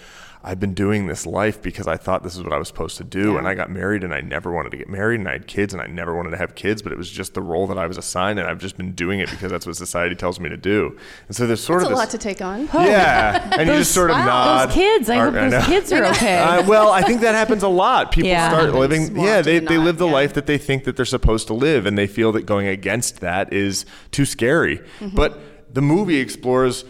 I've 0.45 0.59
been 0.59 0.73
doing 0.73 1.07
this 1.07 1.25
life 1.25 1.61
because 1.61 1.87
I 1.87 1.95
thought 1.95 2.21
this 2.21 2.35
is 2.35 2.43
what 2.43 2.51
I 2.51 2.57
was 2.57 2.67
supposed 2.67 2.97
to 2.97 3.05
do. 3.05 3.37
And 3.37 3.47
I 3.47 3.53
got 3.53 3.69
married 3.69 4.03
and 4.03 4.13
I 4.13 4.19
never 4.19 4.51
wanted 4.51 4.71
to 4.71 4.77
get 4.77 4.89
married 4.89 5.21
and 5.21 5.29
I 5.29 5.31
had 5.33 5.47
kids 5.47 5.73
and 5.73 5.81
I 5.81 5.87
never 5.87 6.13
wanted 6.13 6.31
to 6.31 6.37
have 6.37 6.53
kids, 6.53 6.81
but 6.81 6.91
it 6.91 6.97
was 6.97 7.09
just 7.09 7.33
the 7.33 7.41
role 7.41 7.65
that 7.67 7.77
I 7.77 7.87
was 7.87 7.97
assigned 7.97 8.39
and 8.39 8.47
I've 8.49 8.59
just 8.59 8.75
been 8.75 8.91
doing 8.91 9.21
it 9.21 9.29
because 9.29 9.51
that's 9.51 9.65
what 9.65 9.77
society 9.77 10.15
tells 10.15 10.41
me 10.41 10.49
to 10.49 10.57
do. 10.57 10.97
And 11.27 11.35
so 11.35 11.47
there's 11.47 11.63
sort 11.63 11.81
It's 11.83 11.89
a 11.89 11.93
of 11.93 11.97
lot 11.97 12.09
to 12.09 12.17
take 12.17 12.41
on. 12.41 12.65
Yeah. 12.73 13.51
And 13.57 13.69
you 13.69 13.75
just 13.77 13.93
sort 13.93 14.09
of 14.09 14.17
Wow, 14.17 14.25
nod. 14.25 14.67
Those 14.67 14.75
kids. 14.75 15.09
I 15.09 15.17
hope 15.17 15.33
those 15.33 15.51
know. 15.51 15.61
kids 15.61 15.91
are 15.93 16.05
okay. 16.11 16.39
Uh, 16.39 16.67
well, 16.67 16.91
I 16.91 17.03
think 17.03 17.21
that 17.21 17.35
happens 17.35 17.63
a 17.63 17.69
lot. 17.69 18.11
People 18.11 18.29
Yeah. 18.29 18.49
start 18.49 18.73
living, 18.73 19.15
yeah, 19.15 19.41
they, 19.41 19.59
they 19.59 19.77
not, 19.77 19.85
live 19.85 19.97
the 19.97 20.07
yeah. 20.07 20.13
life 20.13 20.33
that 20.33 20.45
they 20.45 20.57
think 20.57 20.83
that 20.83 20.97
they're 20.97 21.05
supposed 21.05 21.47
to 21.47 21.53
live, 21.53 21.85
and 21.85 21.97
they 21.97 22.07
feel 22.07 22.33
that 22.33 22.45
going 22.45 22.67
against 22.67 23.21
that 23.21 23.53
is 23.53 23.85
too 24.11 24.25
scary. 24.25 24.79
Mm-hmm. 24.99 25.15
But 25.15 25.39
the 25.73 25.81
movie 25.81 26.17
explores 26.17 26.83
the 26.83 26.87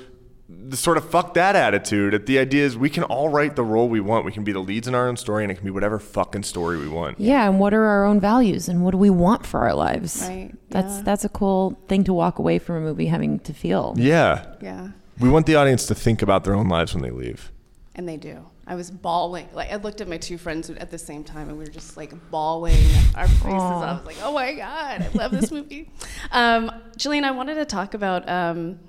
sort 0.72 0.98
of 0.98 1.10
fuck 1.10 1.34
that 1.36 1.56
attitude. 1.56 2.14
That 2.14 2.26
the 2.26 2.40
idea 2.40 2.66
is 2.66 2.78
we 2.78 2.90
can 2.90 3.04
all 3.04 3.30
write 3.30 3.56
the 3.56 3.64
role 3.64 3.90
we 3.90 4.00
want. 4.00 4.26
We 4.26 4.32
can 4.32 4.44
be 4.44 4.52
the 4.52 4.60
leads 4.60 4.88
in 4.88 4.96
our 4.96 5.08
own 5.08 5.18
story, 5.18 5.44
and 5.44 5.52
it 5.52 5.56
can 5.56 5.66
be 5.66 5.72
whatever 5.72 6.00
fucking 6.00 6.44
story 6.44 6.78
we 6.78 6.88
want. 6.88 7.20
Yeah, 7.20 7.48
and 7.48 7.60
what 7.60 7.74
are 7.74 7.84
our 7.84 8.06
own 8.06 8.20
values 8.20 8.68
and 8.68 8.84
what 8.84 8.92
do 8.92 8.98
we 8.98 9.10
want 9.10 9.46
for 9.46 9.62
our 9.62 9.74
lives? 9.74 10.22
Right, 10.22 10.52
That's 10.70 10.98
yeah. 10.98 11.02
that's 11.04 11.26
a 11.26 11.30
cool 11.30 11.80
thing 11.88 12.04
to 12.06 12.14
walk 12.14 12.40
away 12.40 12.60
from 12.60 12.78
a 12.78 12.82
movie 12.82 13.08
having 13.08 13.40
to 13.40 13.54
feel. 13.54 13.94
Yeah. 13.98 14.46
Yeah. 14.62 14.90
We 15.20 15.30
want 15.30 15.46
the 15.46 15.56
audience 15.56 15.86
to 15.88 15.96
think 15.96 16.22
about 16.22 16.44
their 16.44 16.56
own 16.56 16.68
lives 16.70 16.94
when 16.94 17.04
they 17.04 17.12
leave. 17.12 17.52
And 17.96 18.10
they 18.10 18.18
do. 18.18 18.48
I 18.66 18.76
was 18.76 18.90
bawling. 18.90 19.50
Like 19.54 19.72
I 19.72 19.76
looked 19.76 20.00
at 20.00 20.08
my 20.08 20.18
two 20.18 20.38
friends 20.38 20.70
at 20.70 20.90
the 20.90 20.98
same 20.98 21.24
time, 21.24 21.50
and 21.50 21.58
we 21.58 21.66
were 21.66 21.70
just 21.70 21.98
like 21.98 22.14
bawling 22.32 22.78
our 23.14 23.28
faces. 23.28 23.46
I 23.46 23.98
was 23.98 24.06
like, 24.06 24.16
"Oh 24.24 24.34
my 24.34 24.54
god, 24.54 25.02
I 25.02 25.10
love 25.14 25.32
this 25.32 25.52
movie." 25.52 25.92
um, 26.32 26.72
Jillian, 26.98 27.24
I 27.24 27.32
wanted 27.32 27.56
to 27.56 27.66
talk 27.66 27.94
about 27.94 28.28
um, 28.30 28.80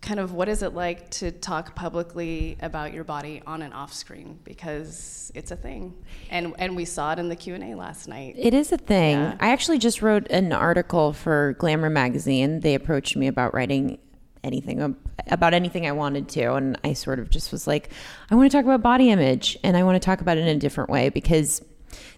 kind 0.00 0.18
of 0.18 0.32
what 0.32 0.48
is 0.48 0.62
it 0.62 0.74
like 0.74 1.10
to 1.10 1.30
talk 1.30 1.74
publicly 1.74 2.56
about 2.60 2.94
your 2.94 3.04
body 3.04 3.42
on 3.46 3.62
and 3.62 3.74
off 3.74 3.92
screen 3.92 4.38
because 4.44 5.30
it's 5.34 5.50
a 5.50 5.56
thing, 5.56 5.94
and 6.30 6.54
and 6.58 6.74
we 6.74 6.84
saw 6.84 7.12
it 7.12 7.18
in 7.18 7.28
the 7.28 7.36
Q 7.36 7.54
and 7.54 7.64
A 7.64 7.74
last 7.76 8.08
night. 8.08 8.34
It 8.38 8.54
is 8.54 8.72
a 8.72 8.78
thing. 8.78 9.18
Yeah. 9.18 9.36
I 9.40 9.50
actually 9.50 9.78
just 9.78 10.02
wrote 10.02 10.28
an 10.30 10.52
article 10.52 11.12
for 11.12 11.54
Glamour 11.58 11.90
magazine. 11.90 12.60
They 12.60 12.74
approached 12.74 13.16
me 13.16 13.26
about 13.26 13.54
writing 13.54 13.98
anything 14.42 14.96
about 15.26 15.52
anything 15.54 15.86
I 15.86 15.92
wanted 15.92 16.28
to, 16.30 16.54
and 16.54 16.78
I 16.82 16.94
sort 16.94 17.18
of 17.18 17.30
just 17.30 17.52
was 17.52 17.66
like, 17.66 17.90
I 18.30 18.34
want 18.34 18.50
to 18.50 18.56
talk 18.56 18.64
about 18.64 18.82
body 18.82 19.10
image, 19.10 19.58
and 19.62 19.76
I 19.76 19.82
want 19.82 20.00
to 20.00 20.04
talk 20.04 20.20
about 20.20 20.38
it 20.38 20.46
in 20.46 20.56
a 20.56 20.58
different 20.58 20.90
way 20.90 21.10
because 21.10 21.62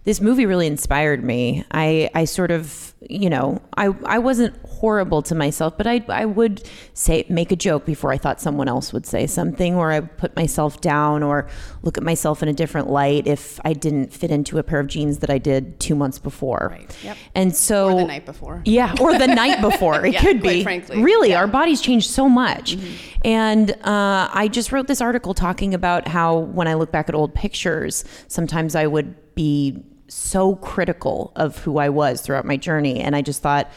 this 0.05 0.21
movie 0.21 0.47
really 0.47 0.67
inspired 0.67 1.25
me. 1.25 1.65
I, 1.71 2.11
I 2.15 2.25
sort 2.25 2.51
of, 2.51 2.95
you 3.01 3.31
know, 3.31 3.63
I, 3.77 3.87
I 4.05 4.19
wasn't 4.19 4.55
horrible 4.83 5.23
to 5.23 5.35
myself, 5.37 5.79
but 5.79 5.87
I, 5.87 6.05
I 6.09 6.25
would 6.25 6.69
say, 6.93 7.25
make 7.29 7.53
a 7.53 7.57
joke 7.57 7.85
before 7.85 8.11
I 8.13 8.19
thought 8.19 8.41
someone 8.41 8.67
else 8.67 8.93
would 8.93 9.07
say 9.07 9.29
something, 9.29 9.77
or 9.77 9.93
I 9.93 10.01
would 10.01 10.17
put 10.17 10.35
myself 10.35 10.81
down 10.81 11.23
or 11.23 11.47
look 11.83 11.97
at 11.97 12.03
myself 12.03 12.43
in 12.43 12.49
a 12.49 12.53
different 12.53 12.91
light 12.91 13.29
if 13.29 13.61
I 13.65 13.75
didn't 13.75 14.13
fit 14.13 14.33
into 14.33 14.59
a 14.59 14.65
pair 14.65 14.81
of 14.81 14.89
jeans 14.89 15.19
that 15.19 15.31
I 15.31 15.39
did 15.39 15.79
two 15.79 15.95
months 15.95 16.19
before. 16.19 16.71
Right. 16.73 16.97
Yep. 17.05 17.17
And 17.37 17.55
so, 17.55 17.91
Or 17.93 18.01
the 18.01 18.07
night 18.09 18.27
before. 18.27 18.61
yeah, 18.65 18.93
or 19.01 19.17
the 19.17 19.29
night 19.29 19.61
before. 19.61 20.05
It 20.07 20.15
Yeah, 20.15 20.21
could 20.21 20.41
quite 20.41 20.53
be. 20.53 20.63
frankly. 20.65 21.01
Really, 21.03 21.29
Yeah. 21.29 21.37
Mm-hmm. 21.37 21.41
our 21.43 21.47
bodies 21.61 21.81
change 21.81 22.09
so 22.09 22.29
much. 22.29 22.77
And 23.25 23.71
uh, 23.71 24.29
I 24.35 24.49
just 24.51 24.73
wrote 24.73 24.89
this 24.89 25.01
article 25.01 25.33
talking 25.33 25.75
about 25.75 26.09
how 26.09 26.39
when 26.39 26.67
I 26.67 26.75
look 26.75 26.91
back 26.91 27.09
at 27.09 27.15
old 27.15 27.35
pictures, 27.35 28.05
sometimes 28.27 28.75
I 28.75 28.89
would 28.89 29.15
be 29.37 29.85
so 30.09 30.57
critical 30.57 31.33
of 31.37 31.57
who 31.59 31.79
I 31.79 31.89
was 31.89 32.21
throughout 32.21 32.45
my 32.45 32.57
journey. 32.57 33.01
And 33.01 33.15
I 33.17 33.23
just 33.23 33.41
thought, 33.43 33.71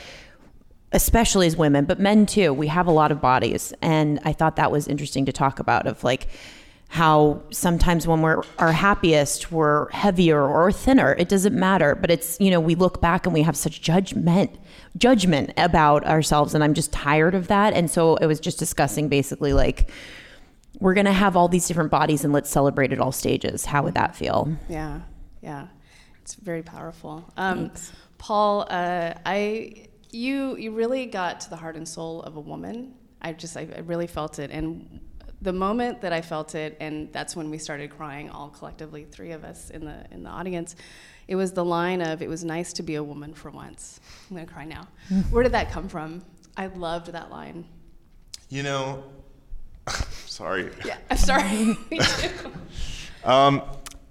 especially 0.96 1.46
as 1.46 1.58
women, 1.58 1.86
but 1.86 2.00
men 2.00 2.26
too, 2.26 2.54
we 2.54 2.68
have 2.68 2.88
a 2.88 2.92
lot 2.92 3.12
of 3.12 3.22
bodies. 3.22 3.74
And 3.82 4.20
I 4.24 4.34
thought 4.34 4.56
that 4.56 4.72
was 4.72 4.88
interesting 4.88 5.26
to 5.26 5.34
talk 5.34 5.60
about 5.60 5.86
of 5.86 6.04
like, 6.04 6.28
how 6.88 7.42
sometimes 7.52 8.08
when 8.08 8.22
we're 8.22 8.42
our 8.60 8.72
happiest 8.72 9.52
we're 9.52 9.90
heavier 9.90 10.42
or 10.42 10.72
thinner. 10.72 11.14
It 11.14 11.28
doesn't 11.28 11.56
matter. 11.56 11.96
But 11.96 12.12
it's 12.12 12.40
you 12.40 12.52
know 12.52 12.60
we 12.60 12.76
look 12.76 13.02
back 13.02 13.26
and 13.26 13.34
we 13.34 13.42
have 13.42 13.58
such 13.58 13.82
judgment 13.82 14.58
judgment 14.96 15.52
about 15.58 16.06
ourselves. 16.06 16.54
And 16.54 16.64
i'm 16.64 16.74
just 16.74 16.94
tired 16.94 17.36
of 17.36 17.48
that. 17.48 17.74
And 17.74 17.90
so 17.90 18.16
it 18.18 18.28
was 18.28 18.40
just 18.40 18.60
discussing 18.60 19.10
basically 19.10 19.52
like 19.52 19.90
we're 20.80 20.94
going 20.94 21.06
to 21.06 21.12
have 21.12 21.36
all 21.36 21.48
these 21.48 21.68
different 21.68 21.90
bodies 21.92 22.24
and 22.24 22.32
let's 22.34 22.50
celebrate 22.50 22.94
at 22.94 23.00
all 23.00 23.12
stages. 23.12 23.66
How 23.66 23.84
would 23.84 23.96
that 23.96 24.16
feel? 24.16 24.58
Yeah, 24.70 25.02
yeah, 25.42 25.68
it's 26.22 26.36
very 26.36 26.64
powerful. 26.64 27.32
Um, 27.38 27.72
Paul, 28.18 28.68
uh, 28.70 29.14
I 29.26 29.88
you 30.12 30.56
you 30.58 30.72
really 30.72 31.06
got 31.06 31.40
to 31.42 31.50
the 31.50 31.56
heart 31.56 31.76
and 31.76 31.88
soul 31.88 32.22
of 32.24 32.36
a 32.36 32.40
woman. 32.40 32.94
I 33.22 33.34
just 33.34 33.58
I, 33.58 33.68
I 33.76 33.80
really 33.80 34.08
felt 34.08 34.40
it, 34.40 34.52
and 34.52 35.00
the 35.42 35.54
moment 35.54 36.02
that 36.02 36.14
I 36.14 36.22
felt 36.22 36.56
it, 36.56 36.78
and 36.80 37.12
that's 37.14 37.36
when 37.36 37.50
we 37.50 37.58
started 37.58 37.90
crying, 37.90 38.30
all 38.30 38.50
collectively, 38.50 39.06
three 39.06 39.32
of 39.32 39.44
us 39.44 39.70
in 39.70 39.86
the 39.86 40.06
in 40.12 40.24
the 40.24 40.30
audience. 40.30 40.76
It 41.28 41.36
was 41.36 41.54
the 41.54 41.66
line 41.66 42.02
of 42.02 42.22
"It 42.22 42.30
was 42.30 42.44
nice 42.44 42.74
to 42.74 42.84
be 42.84 42.96
a 42.96 43.04
woman 43.04 43.34
for 43.34 43.50
once." 43.52 44.00
I'm 44.30 44.38
gonna 44.38 44.48
cry 44.48 44.66
now. 44.66 44.88
Where 45.32 45.44
did 45.44 45.54
that 45.54 45.72
come 45.72 45.88
from? 45.88 46.24
I 46.58 46.68
loved 46.68 47.08
that 47.08 47.32
line. 47.32 47.66
You 48.50 48.64
know, 48.64 49.04
sorry. 50.26 50.72
Yeah, 50.86 50.98
I'm 51.10 51.18
sorry. 51.18 51.78
Um, 53.26 53.64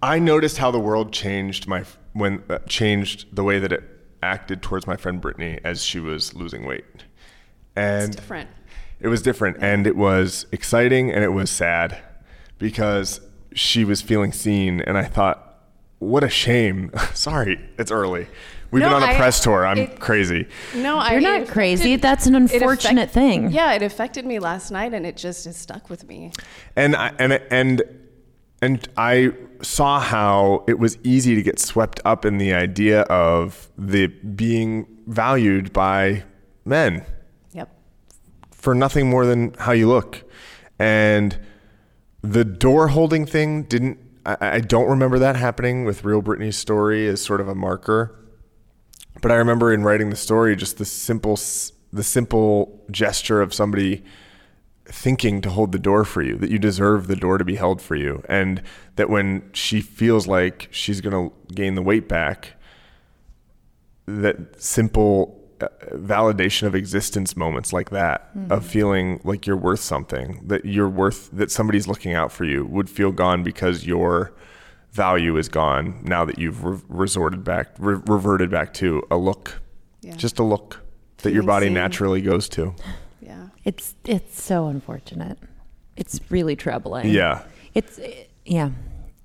I 0.03 0.19
noticed 0.19 0.59
how 0.59 0.73
the 0.73 0.81
world 0.81 1.13
changed 1.13 1.69
my 1.69 1.85
when 2.13 2.43
uh, 2.51 2.59
changed 2.69 3.35
the 3.35 3.45
way 3.45 3.61
that 3.61 3.73
it 3.73 3.85
acted 4.25 4.63
towards 4.63 4.87
my 4.87 4.97
friend 4.97 5.21
Brittany 5.21 5.61
as 5.65 5.83
she 5.85 6.01
was 6.01 6.35
losing 6.35 6.65
weight, 6.67 6.85
and 7.77 8.09
It's 8.09 8.17
different. 8.17 8.51
It 9.01 9.09
was 9.09 9.23
different, 9.23 9.59
and 9.61 9.87
it 9.87 9.97
was 9.97 10.47
exciting, 10.53 11.11
and 11.11 11.23
it 11.23 11.33
was 11.33 11.51
sad 11.51 11.99
because 12.59 13.21
she 13.55 13.85
was 13.85 14.01
feeling 14.01 14.33
seen, 14.33 14.81
and 14.81 14.97
I 14.97 15.05
thought, 15.05 15.59
what 15.99 16.25
a 16.25 16.29
shame. 16.29 16.91
Sorry, 17.15 17.61
it's 17.79 17.91
early. 17.91 18.27
We've 18.71 18.81
No, 18.83 18.89
been 18.89 19.03
on 19.03 19.03
a 19.05 19.13
I- 19.13 19.17
press 19.17 19.41
tour. 19.41 19.65
I'm 19.67 19.79
it- 19.79 20.01
crazy. 20.01 20.49
No, 20.75 20.99
I 20.99 21.13
you're 21.13 21.21
not 21.21 21.35
affected- 21.37 21.53
crazy 21.53 21.97
that's 21.97 22.27
an 22.27 22.35
it 22.35 22.45
affect- 22.45 22.63
unfortunate 22.63 23.11
thing 23.11 23.51
Yeah, 23.51 23.73
it 23.75 23.83
affected 23.83 24.25
me 24.27 24.39
last 24.41 24.71
night, 24.73 24.93
and 24.95 25.05
it 25.07 25.17
just 25.17 25.45
has 25.45 25.57
stuck 25.57 25.89
with 25.91 26.09
me. 26.09 26.33
and 26.75 26.97
I, 26.97 27.13
and 27.19 27.35
and 27.51 27.83
and 28.65 28.89
I 28.97 29.33
saw 29.63 30.01
how 30.01 30.65
it 30.67 30.79
was 30.79 30.99
easy 31.05 31.35
to 31.35 31.43
get 31.43 31.59
swept 31.59 32.01
up 32.05 32.25
in 32.25 32.39
the 32.39 32.53
idea 32.55 33.03
of 33.03 33.71
the 33.77 34.07
being 34.07 34.87
valued 35.07 35.73
by 35.73 36.25
men 36.65 37.05
Yep. 37.53 37.69
for 38.51 38.75
nothing 38.75 39.09
more 39.11 39.27
than 39.27 39.55
how 39.59 39.73
you 39.73 39.89
look, 39.89 40.23
and 40.79 41.39
the 42.23 42.45
door 42.45 42.89
holding 42.89 43.27
thing 43.27 43.65
didn't. 43.65 43.99
I, 44.27 44.37
I 44.41 44.61
don't 44.61 44.89
remember 44.89 45.19
that 45.19 45.37
happening 45.37 45.85
with 45.85 46.05
real 46.05 46.23
Brittany's 46.23 46.57
story 46.57 47.07
as 47.07 47.21
sort 47.21 47.41
of 47.43 47.49
a 47.49 47.55
marker, 47.55 48.19
but 49.21 49.31
I 49.31 49.35
remember 49.35 49.73
in 49.75 49.83
writing 49.83 50.09
the 50.09 50.17
story 50.17 50.57
just 50.57 50.79
the 50.79 50.87
simple 50.87 51.39
the 51.93 52.03
simple 52.03 52.83
gesture 52.91 53.41
of 53.43 53.53
somebody 53.55 54.03
thinking 54.87 55.41
to 55.41 55.51
hold 55.51 55.73
the 55.73 55.79
door 55.79 56.05
for 56.05 56.23
you, 56.23 56.37
that 56.37 56.51
you 56.51 56.59
deserve 56.59 57.07
the 57.07 57.17
door 57.17 57.39
to 57.39 57.45
be 57.45 57.57
held 57.57 57.81
for 57.81 57.97
you, 57.97 58.23
and 58.29 58.63
that 58.97 59.09
when 59.09 59.43
she 59.53 59.81
feels 59.81 60.27
like 60.27 60.69
she's 60.71 61.01
going 61.01 61.31
to 61.31 61.55
gain 61.55 61.75
the 61.75 61.83
weight 61.83 62.09
back, 62.09 62.53
that 64.07 64.61
simple 64.61 65.41
uh, 65.61 65.69
validation 65.93 66.67
of 66.67 66.75
existence 66.75 67.37
moments 67.37 67.73
like 67.73 67.91
that, 67.91 68.29
of 68.51 68.67
feeling 68.67 69.21
like 69.25 69.47
you're 69.47 69.57
worth 69.57 69.81
something, 69.81 70.41
that 70.47 70.65
you're 70.67 70.89
worth, 70.89 71.31
that 71.33 71.51
somebody's 71.51 71.89
looking 71.89 72.13
out 72.13 72.31
for 72.31 72.45
you, 72.45 72.67
would 72.67 72.91
feel 72.91 73.13
gone 73.13 73.43
because 73.43 73.87
your 73.87 74.33
value 74.93 75.37
is 75.37 75.49
gone 75.49 75.99
now 76.05 76.25
that 76.25 76.39
you've 76.39 76.63
re- 76.63 76.79
resorted 76.89 77.43
back, 77.43 77.69
re- 77.79 78.01
reverted 78.07 78.51
back 78.51 78.75
to 78.75 79.03
a 79.11 79.17
look, 79.17 79.61
Yeah. 80.03 80.15
just 80.17 80.39
a 80.39 80.43
look 80.45 80.81
that 81.19 81.33
your 81.33 81.43
body 81.43 81.71
naturally 81.71 82.21
goes 82.21 82.49
to. 82.51 82.75
Yeah. 83.65 83.71
it's 83.71 83.95
it's 84.05 84.43
so 84.43 84.67
unfortunate 84.67 85.39
it's 85.97 86.21
really 86.31 86.57
troubling 86.57 87.09
Yeah. 87.09 87.43
it's 87.75 87.99
yeah 88.45 88.71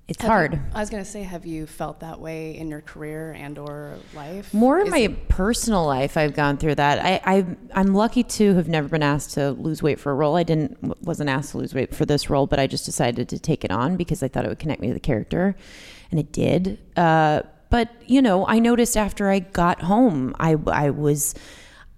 it's 0.08 0.24
hard 0.24 0.60
I 0.74 0.80
was 0.80 0.90
gonna 0.90 1.06
say, 1.06 1.22
have 1.22 1.46
you 1.46 1.68
felt 1.68 2.00
that 2.00 2.20
way 2.20 2.58
in 2.58 2.68
your 2.70 2.82
career 2.82 3.32
and 3.38 3.60
or 3.60 3.94
life? 4.16 4.52
More 4.56 4.80
in 4.80 4.88
Is 4.88 4.92
my 4.92 4.98
it- 5.02 5.30
personal 5.30 5.86
life, 5.86 6.18
I've 6.18 6.34
gone 6.34 6.58
through 6.58 6.74
that. 6.76 6.98
I, 7.06 7.22
I 7.38 7.46
I'm 7.76 7.94
lucky 7.94 8.24
to 8.24 8.56
have 8.56 8.68
never 8.68 8.88
been 8.88 9.04
asked 9.04 9.36
to 9.36 9.52
lose 9.52 9.84
weight 9.84 10.00
for 10.00 10.12
a 10.12 10.16
role. 10.16 10.36
I 10.36 10.42
didn't 10.42 10.80
wasn't 11.04 11.30
asked 11.30 11.52
to 11.52 11.60
lose 11.60 11.76
weight 11.76 11.94
for 11.94 12.06
this 12.08 12.28
role, 12.28 12.48
but 12.48 12.58
I 12.60 12.66
just 12.66 12.86
decided 12.86 13.30
to 13.30 13.38
take 13.38 13.64
it 13.64 13.70
on 13.70 13.98
because 13.98 14.24
I 14.24 14.28
thought 14.30 14.46
it 14.46 14.48
would 14.48 14.58
connect 14.58 14.82
me 14.82 14.88
to 14.88 14.96
the 14.96 15.00
character, 15.00 15.56
and 16.10 16.20
it 16.20 16.32
did. 16.32 16.80
Uh, 16.98 17.44
but 17.70 17.90
you 18.08 18.24
know, 18.24 18.48
I 18.48 18.58
noticed 18.58 18.98
after 18.98 19.30
I 19.30 19.38
got 19.40 19.84
home, 19.84 20.36
I 20.40 20.56
I 20.66 20.90
was. 20.90 21.36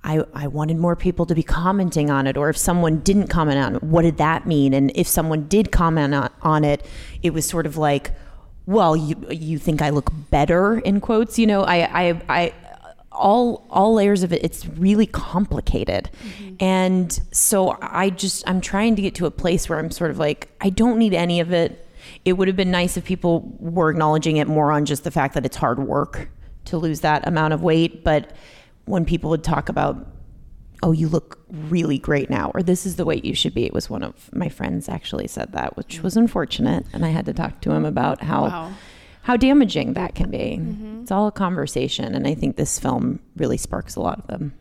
I, 0.04 0.24
I 0.34 0.48
wanted 0.48 0.78
more 0.78 0.96
people 0.96 1.26
to 1.28 1.36
be 1.36 1.44
commenting 1.44 2.10
on 2.10 2.26
it, 2.26 2.36
or 2.36 2.50
if 2.50 2.58
someone 2.58 3.00
didn't 3.02 3.28
comment 3.28 3.60
on 3.60 3.76
it, 3.76 3.84
what 3.84 4.02
did 4.02 4.18
that 4.18 4.48
mean? 4.48 4.74
And 4.74 4.92
if 4.96 5.08
someone 5.08 5.48
did 5.48 5.72
comment 5.72 6.16
on, 6.16 6.30
on 6.42 6.64
it, 6.64 6.86
it 7.22 7.34
was 7.34 7.46
sort 7.46 7.66
of 7.68 7.78
like, 7.78 8.12
well, 8.66 8.96
you 8.96 9.16
you 9.30 9.60
think 9.60 9.82
I 9.82 9.90
look 9.90 10.12
better 10.32 10.80
in 10.80 11.02
quotes, 11.02 11.38
you 11.38 11.46
know? 11.46 11.64
I 11.64 12.10
I, 12.10 12.22
I 12.30 12.54
all 13.12 13.68
all 13.70 13.94
layers 13.94 14.24
of 14.24 14.34
it. 14.34 14.44
It's 14.44 14.66
really 14.68 15.06
complicated, 15.06 16.10
mm-hmm. 16.24 16.56
and 16.60 17.20
so 17.32 17.78
I 17.82 18.10
just 18.10 18.48
I'm 18.48 18.62
trying 18.62 18.96
to 18.96 19.02
get 19.02 19.16
to 19.16 19.26
a 19.26 19.32
place 19.32 19.70
where 19.70 19.78
I'm 19.78 19.92
sort 19.92 20.10
of 20.12 20.18
like 20.18 20.50
I 20.62 20.70
don't 20.70 20.98
need 20.98 21.14
any 21.14 21.40
of 21.42 21.52
it. 21.52 21.88
It 22.26 22.34
would 22.34 22.48
have 22.48 22.58
been 22.58 22.72
nice 22.72 22.98
if 22.98 23.06
people 23.06 23.56
were 23.60 23.92
acknowledging 23.92 24.38
it 24.38 24.48
more 24.48 24.72
on 24.72 24.86
just 24.86 25.04
the 25.04 25.12
fact 25.12 25.36
that 25.36 25.46
it's 25.46 25.58
hard 25.58 25.80
work 25.80 26.30
to 26.66 26.78
lose 26.78 27.02
that 27.02 27.28
amount 27.28 27.54
of 27.54 27.62
weight, 27.62 28.04
but 28.04 28.32
when 28.86 29.06
people 29.06 29.30
would 29.30 29.44
talk 29.44 29.70
about 29.70 30.08
oh 30.84 30.92
you 30.92 31.08
look 31.08 31.40
really 31.50 31.98
great 32.00 32.30
now 32.30 32.52
or 32.56 32.64
this 32.64 32.86
is 32.86 32.96
the 32.96 33.06
weight 33.06 33.24
you 33.24 33.36
should 33.36 33.54
be 33.54 33.66
it 33.66 33.74
was 33.74 33.90
one 33.90 34.04
of 34.04 34.30
my 34.34 34.50
friends 34.50 34.90
actually 34.90 35.28
said 35.28 35.52
that 35.54 35.78
which 35.78 36.02
was 36.02 36.18
unfortunate 36.18 36.86
and 36.94 37.06
i 37.06 37.10
had 37.10 37.26
to 37.26 37.34
talk 37.34 37.62
to 37.62 37.72
him 37.72 37.86
about 37.86 38.22
how 38.24 38.44
Wow. 38.46 38.72
how 39.24 39.38
damaging 39.38 39.94
that 39.94 40.16
can 40.16 40.32
be 40.32 40.58
mm-hmm. 40.60 41.02
it's 41.02 41.12
all 41.12 41.28
a 41.28 41.32
conversation 41.32 42.16
and 42.16 42.26
i 42.28 42.34
think 42.34 42.56
this 42.56 42.80
film 42.80 43.20
really 43.36 43.58
sparks 43.58 43.96
a 43.96 44.02
lot 44.02 44.18
of 44.20 44.28
them 44.28 44.54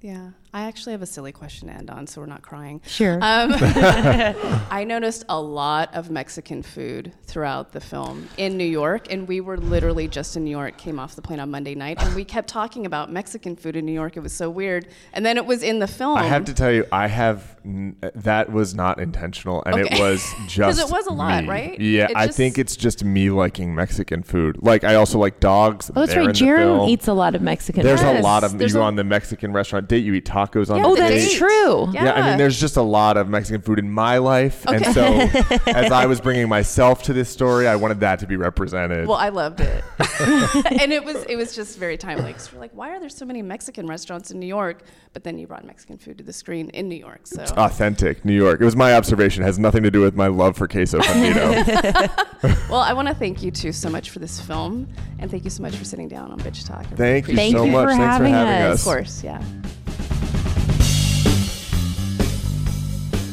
Yeah. 0.00 0.30
I 0.54 0.62
actually 0.62 0.92
have 0.92 1.02
a 1.02 1.06
silly 1.06 1.30
question 1.30 1.68
to 1.68 1.74
end 1.74 1.90
on, 1.90 2.06
so 2.06 2.22
we're 2.22 2.26
not 2.26 2.40
crying. 2.40 2.80
sure 2.86 3.18
Um, 3.20 3.52
I 4.70 4.84
noticed 4.88 5.24
a 5.28 5.38
lot 5.38 5.94
of 5.94 6.10
Mexican 6.10 6.62
food 6.62 7.12
throughout 7.24 7.72
the 7.72 7.80
film 7.80 8.28
in 8.38 8.56
New 8.56 8.64
York, 8.64 9.12
and 9.12 9.28
we 9.28 9.42
were 9.42 9.58
literally 9.58 10.08
just 10.08 10.36
in 10.38 10.44
New 10.44 10.50
York, 10.50 10.78
came 10.78 10.98
off 10.98 11.14
the 11.16 11.20
plane 11.22 11.38
on 11.38 11.50
Monday 11.50 11.74
night, 11.74 12.02
and 12.02 12.14
we 12.14 12.24
kept 12.24 12.48
talking 12.48 12.86
about 12.86 13.12
Mexican 13.12 13.56
food 13.56 13.76
in 13.76 13.84
New 13.84 13.92
York. 13.92 14.16
It 14.16 14.20
was 14.20 14.32
so 14.32 14.48
weird. 14.48 14.88
And 15.12 15.24
then 15.24 15.36
it 15.36 15.44
was 15.44 15.62
in 15.62 15.80
the 15.80 15.86
film. 15.86 16.16
I 16.16 16.24
have 16.24 16.46
to 16.46 16.54
tell 16.54 16.72
you, 16.72 16.86
I 16.90 17.08
have 17.08 17.56
n- 17.66 17.96
that 18.14 18.50
was 18.50 18.74
not 18.74 18.98
intentional, 19.00 19.62
and 19.66 19.76
it 19.78 19.90
was 19.92 19.98
was 20.00 20.22
'Cause 20.36 20.46
just 20.48 20.80
it 20.80 20.90
was 20.90 21.06
a 21.08 21.12
lot, 21.12 21.44
me. 21.44 21.50
right? 21.50 21.78
Yeah, 21.78 22.04
It 22.04 22.16
I 22.16 22.26
just- 22.26 22.38
think 22.38 22.56
it's 22.56 22.74
just 22.76 23.04
me 23.04 23.28
liking 23.28 23.74
Mexican 23.74 24.22
food. 24.22 24.56
Like 24.62 24.82
I 24.82 24.94
also 24.94 25.18
like 25.18 25.40
dogs. 25.40 25.90
oh 25.94 26.00
that's 26.06 26.16
right 26.16 26.24
in 26.28 26.32
Jern 26.32 26.88
eats 26.88 27.06
a 27.08 27.12
lot 27.12 27.34
of 27.34 27.42
mexican 27.42 27.82
There's 27.82 28.00
food. 28.00 28.16
a 28.16 28.22
lot 28.22 28.42
Yes, 28.42 28.44
of 28.44 28.52
you 28.54 28.58
there's 28.60 28.72
go 28.72 28.80
a- 28.80 28.84
on 28.84 28.96
the 28.96 29.04
Mexican 29.04 29.52
restaurant 29.52 29.88
date, 29.88 30.04
you 30.04 30.14
eat 30.14 30.24
tacos 30.24 30.37
on 30.38 30.76
Yeah, 30.76 30.82
the 30.82 30.88
Oh, 30.88 30.94
the 30.94 31.00
that's 31.00 31.10
plate. 31.10 31.20
dates. 31.20 31.34
true. 31.34 31.88
Yeah. 31.92 32.04
Yeah, 32.04 32.12
I 32.12 32.28
mean, 32.30 32.38
there's 32.38 32.58
just 32.60 32.76
a 32.76 32.82
lot 32.82 33.16
of 33.16 33.28
Mexican 33.28 33.60
food 33.60 33.78
in 33.78 33.90
my 33.90 34.18
life, 34.18 34.64
and 34.66 34.84
so 34.86 35.02
as 35.66 35.92
I 35.92 36.06
was 36.06 36.20
bringing 36.20 36.48
myself 36.48 37.02
to 37.04 37.12
this 37.12 37.28
story, 37.28 37.66
I 37.68 37.76
wanted 37.76 38.00
that 38.00 38.20
to 38.20 38.26
be 38.26 38.36
represented. 38.36 39.06
Well, 39.08 39.16
I 39.18 39.28
loved 39.30 39.60
it, 39.60 39.84
and 40.80 40.92
it 40.92 41.04
was 41.04 41.22
it 41.24 41.36
was 41.36 41.54
just 41.54 41.78
very 41.78 41.96
timely. 41.96 42.32
Cause 42.32 42.52
we're 42.52 42.60
like, 42.60 42.72
why 42.74 42.90
are 42.90 43.00
there 43.00 43.08
so 43.08 43.24
many 43.24 43.42
Mexican 43.42 43.86
restaurants 43.86 44.30
in 44.30 44.38
New 44.40 44.46
York? 44.46 44.82
But 45.14 45.24
then 45.24 45.38
you 45.38 45.46
brought 45.46 45.64
Mexican 45.64 45.98
food 45.98 46.18
to 46.18 46.24
the 46.24 46.32
screen 46.32 46.68
in 46.70 46.88
New 46.88 46.94
York, 46.96 47.26
so 47.26 47.42
it's 47.42 47.52
Authentic 47.52 48.24
New 48.24 48.34
York. 48.34 48.60
It 48.60 48.64
was 48.64 48.76
my 48.76 48.94
observation. 48.94 49.42
It 49.42 49.46
has 49.46 49.58
nothing 49.58 49.82
to 49.82 49.90
do 49.90 50.00
with 50.00 50.14
my 50.14 50.26
love 50.28 50.56
for 50.56 50.68
queso 50.68 50.98
fundido. 51.00 52.68
well, 52.70 52.80
I 52.80 52.92
want 52.92 53.08
to 53.08 53.14
thank 53.14 53.42
you 53.42 53.50
two 53.50 53.72
so 53.72 53.88
much 53.90 54.10
for 54.10 54.18
this 54.18 54.38
film, 54.40 54.86
and 55.18 55.30
thank 55.30 55.44
you 55.44 55.50
so 55.50 55.62
much 55.62 55.74
for 55.76 55.84
sitting 55.84 56.08
down 56.08 56.30
on 56.30 56.38
Bitch 56.40 56.66
Talk. 56.66 56.80
I 56.80 56.82
really 56.90 56.96
Thank 56.96 57.28
you 57.28 57.36
so 57.58 57.64
you 57.64 57.72
much. 57.72 57.84
for 57.86 57.90
Thanks 57.96 58.04
having 58.04 58.32
for 58.32 58.38
having 58.38 58.62
us. 58.66 58.74
us. 58.74 58.80
Of 58.80 58.84
course, 58.84 59.24
yeah. 59.24 59.42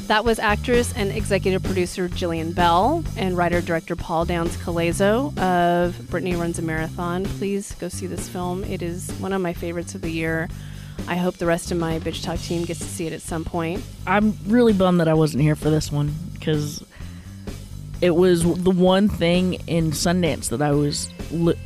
That 0.07 0.23
was 0.23 0.37
actress 0.37 0.93
and 0.95 1.11
executive 1.11 1.63
producer 1.63 2.07
Jillian 2.07 2.53
Bell 2.53 3.03
and 3.17 3.35
writer 3.35 3.59
director 3.59 3.95
Paul 3.95 4.25
Downs 4.25 4.55
Colaizzo 4.57 5.35
of 5.39 6.09
Brittany 6.11 6.35
Runs 6.35 6.59
a 6.59 6.61
Marathon. 6.61 7.25
Please 7.25 7.73
go 7.79 7.89
see 7.89 8.05
this 8.05 8.29
film. 8.29 8.63
It 8.65 8.83
is 8.83 9.09
one 9.13 9.33
of 9.33 9.41
my 9.41 9.53
favorites 9.53 9.95
of 9.95 10.01
the 10.01 10.11
year. 10.11 10.47
I 11.07 11.15
hope 11.15 11.37
the 11.37 11.47
rest 11.47 11.71
of 11.71 11.79
my 11.79 11.97
Bitch 11.97 12.23
Talk 12.23 12.39
team 12.39 12.65
gets 12.65 12.81
to 12.81 12.85
see 12.85 13.07
it 13.07 13.13
at 13.13 13.21
some 13.21 13.45
point. 13.45 13.83
I'm 14.05 14.37
really 14.45 14.73
bummed 14.73 14.99
that 14.99 15.07
I 15.07 15.15
wasn't 15.15 15.41
here 15.41 15.55
for 15.55 15.71
this 15.71 15.91
one 15.91 16.13
because 16.33 16.85
it 17.99 18.11
was 18.11 18.43
the 18.43 18.69
one 18.69 19.09
thing 19.09 19.55
in 19.65 19.89
Sundance 19.89 20.49
that 20.49 20.61
I 20.61 20.71
was 20.71 21.09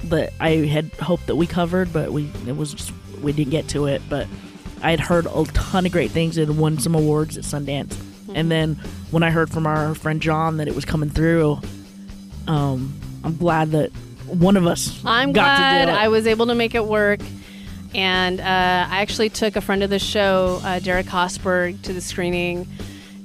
that 0.05 0.31
I 0.39 0.51
had 0.51 0.93
hoped 0.93 1.27
that 1.27 1.36
we 1.36 1.46
covered, 1.46 1.91
but 1.91 2.13
we 2.13 2.31
it 2.48 2.55
was 2.55 2.74
just, 2.74 2.93
we 3.22 3.34
didn't 3.34 3.51
get 3.51 3.67
to 3.69 3.88
it. 3.88 4.01
But 4.08 4.27
I 4.81 4.91
had 4.91 5.01
heard 5.01 5.25
a 5.25 5.43
ton 5.48 5.86
of 5.86 5.91
great 5.91 6.12
things 6.12 6.38
and 6.38 6.58
won 6.58 6.79
some 6.79 6.96
awards 6.96 7.38
at 7.38 7.43
Sundance. 7.43 7.98
And 8.36 8.51
then 8.51 8.75
when 9.12 9.24
I 9.24 9.31
heard 9.31 9.50
from 9.50 9.65
our 9.67 9.95
friend 9.95 10.21
John 10.21 10.57
that 10.57 10.67
it 10.67 10.75
was 10.75 10.86
coming 10.86 11.09
through, 11.09 11.59
um, 12.48 12.93
I'm 13.24 13.38
glad 13.38 13.71
that 13.71 13.91
one 14.25 14.57
of 14.57 14.67
us 14.67 15.03
I'm 15.03 15.31
got 15.33 15.57
glad 15.57 15.79
to 15.79 15.86
do 15.86 15.91
it. 15.91 15.95
I 15.95 16.07
was 16.07 16.27
able 16.27 16.48
to 16.48 16.55
make 16.55 16.75
it 16.75 16.86
work. 16.86 17.19
And 17.95 18.39
uh, 18.39 18.43
I 18.43 19.01
actually 19.01 19.29
took 19.29 19.55
a 19.55 19.62
friend 19.62 19.81
of 19.81 19.89
the 19.89 19.98
show, 19.98 20.62
uh, 20.63 20.79
Derek 20.79 21.07
Hosberg, 21.07 21.81
to 21.83 21.93
the 21.93 22.01
screening 22.01 22.67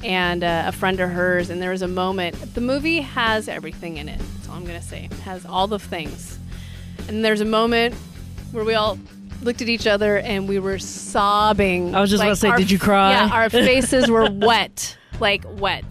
and 0.02 0.42
uh, 0.42 0.64
a 0.66 0.72
friend 0.72 1.00
of 1.00 1.10
hers. 1.10 1.50
And 1.50 1.60
there 1.60 1.70
was 1.70 1.82
a 1.82 1.88
moment. 1.88 2.54
The 2.54 2.60
movie 2.62 3.00
has 3.00 3.46
everything 3.48 3.98
in 3.98 4.08
it. 4.08 4.18
That's 4.18 4.48
all 4.48 4.56
I'm 4.56 4.64
going 4.64 4.80
to 4.80 4.86
say. 4.86 5.04
It 5.10 5.18
has 5.20 5.44
all 5.44 5.66
the 5.66 5.78
things. 5.78 6.38
And 7.08 7.24
there's 7.24 7.42
a 7.42 7.46
moment 7.46 7.94
where 8.52 8.64
we 8.64 8.74
all 8.74 8.98
looked 9.44 9.62
at 9.62 9.68
each 9.68 9.86
other 9.86 10.18
and 10.18 10.48
we 10.48 10.58
were 10.58 10.78
sobbing. 10.78 11.94
I 11.94 12.00
was 12.00 12.10
just 12.10 12.18
Like, 12.20 12.28
about 12.28 12.34
to 12.34 12.40
say, 12.40 12.48
our- 12.48 12.56
did 12.56 12.70
you 12.70 12.78
cry? 12.78 13.10
Yeah, 13.12 13.28
our 13.32 13.50
faces 13.50 14.10
were 14.10 14.28
wet, 14.30 14.96
like 15.20 15.44
wet. 15.58 15.84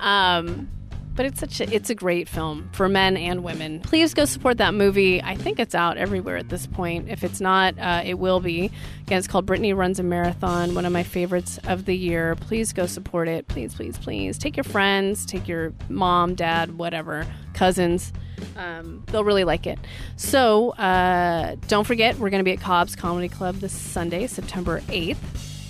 Um, 0.00 0.68
but 1.14 1.26
it's 1.26 1.40
such 1.40 1.60
a 1.60 1.70
it's 1.74 1.90
a 1.90 1.94
great 1.94 2.26
film 2.26 2.70
for 2.72 2.88
men 2.88 3.18
and 3.18 3.44
women. 3.44 3.80
Please 3.80 4.14
go 4.14 4.24
support 4.24 4.56
that 4.58 4.72
movie. 4.72 5.22
I 5.22 5.36
think 5.36 5.60
it's 5.60 5.74
out 5.74 5.98
everywhere 5.98 6.38
at 6.38 6.48
this 6.48 6.66
point. 6.66 7.10
If 7.10 7.22
it's 7.22 7.38
not, 7.38 7.78
uh, 7.78 8.00
it 8.02 8.18
will 8.18 8.40
be. 8.40 8.70
Again, 9.02 9.18
it's 9.18 9.26
called 9.28 9.44
Brittany 9.44 9.74
Runs 9.74 9.98
a 9.98 10.02
Marathon, 10.02 10.74
one 10.74 10.86
of 10.86 10.92
my 10.92 11.02
favorites 11.02 11.58
of 11.64 11.84
the 11.84 11.94
year. 11.94 12.34
Please 12.36 12.72
go 12.72 12.86
support 12.86 13.28
it. 13.28 13.46
Please, 13.46 13.74
please, 13.74 13.98
please. 13.98 14.38
Take 14.38 14.56
your 14.56 14.64
friends, 14.64 15.26
take 15.26 15.46
your 15.46 15.74
mom, 15.90 16.34
dad, 16.34 16.78
whatever, 16.78 17.26
cousins. 17.52 18.10
Um, 18.56 19.04
they'll 19.06 19.24
really 19.24 19.44
like 19.44 19.66
it. 19.66 19.78
So 20.16 20.70
uh, 20.70 21.56
don't 21.68 21.86
forget, 21.86 22.18
we're 22.18 22.30
going 22.30 22.40
to 22.40 22.44
be 22.44 22.52
at 22.52 22.60
Cobb's 22.60 22.96
Comedy 22.96 23.28
Club 23.28 23.56
this 23.56 23.72
Sunday, 23.72 24.26
September 24.26 24.80
8th. 24.82 25.16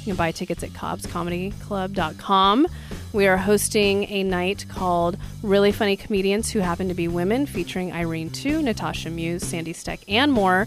You 0.01 0.07
can 0.07 0.17
buy 0.17 0.33
tickets 0.33 0.65
at 0.65 0.71
cobbscomedyclub.com. 0.71 2.67
We 3.13 3.29
are 3.29 3.37
hosting 3.37 4.05
a 4.05 4.25
night 4.25 4.67
called 4.69 5.17
Really 5.43 5.71
Funny 5.71 5.97
Comedians 5.97 6.51
Who 6.51 6.59
Happen 6.59 6.89
to 6.89 6.95
Be 6.95 7.07
Women, 7.07 7.47
featuring 7.47 7.93
Irene 7.93 8.31
Tu, 8.31 8.63
Natasha 8.63 9.11
Muse, 9.11 9.47
Sandy 9.47 9.73
Steck, 9.73 10.01
and 10.09 10.33
more. 10.33 10.67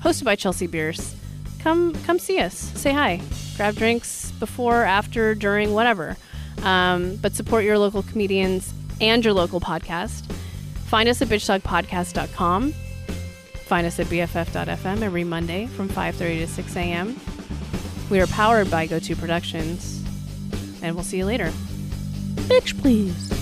Hosted 0.00 0.24
by 0.24 0.34
Chelsea 0.34 0.66
Bierce. 0.66 1.14
Come, 1.58 1.94
come 2.04 2.18
see 2.18 2.38
us. 2.38 2.54
Say 2.54 2.92
hi. 2.92 3.20
Grab 3.56 3.74
drinks 3.74 4.30
before, 4.32 4.84
after, 4.84 5.34
during, 5.34 5.74
whatever. 5.74 6.16
Um, 6.62 7.16
but 7.16 7.34
support 7.34 7.64
your 7.64 7.76
local 7.76 8.02
comedians 8.02 8.72
and 9.00 9.22
your 9.22 9.34
local 9.34 9.60
podcast. 9.60 10.24
Find 10.90 11.08
us 11.08 11.22
at 11.22 11.28
bitchtalkpodcast.com. 11.28 12.72
Find 12.72 13.86
us 13.86 14.00
at 14.00 14.06
bff.fm 14.06 15.02
every 15.02 15.22
Monday 15.22 15.66
from 15.66 15.88
5:30 15.88 16.40
to 16.40 16.46
6 16.48 16.76
a.m. 16.76 17.16
We 18.10 18.18
are 18.20 18.26
powered 18.26 18.68
by 18.68 18.88
GoTo 18.88 19.14
Productions, 19.14 20.02
and 20.82 20.96
we'll 20.96 21.04
see 21.04 21.18
you 21.18 21.26
later. 21.26 21.52
Bitch, 22.48 22.76
please. 22.80 23.39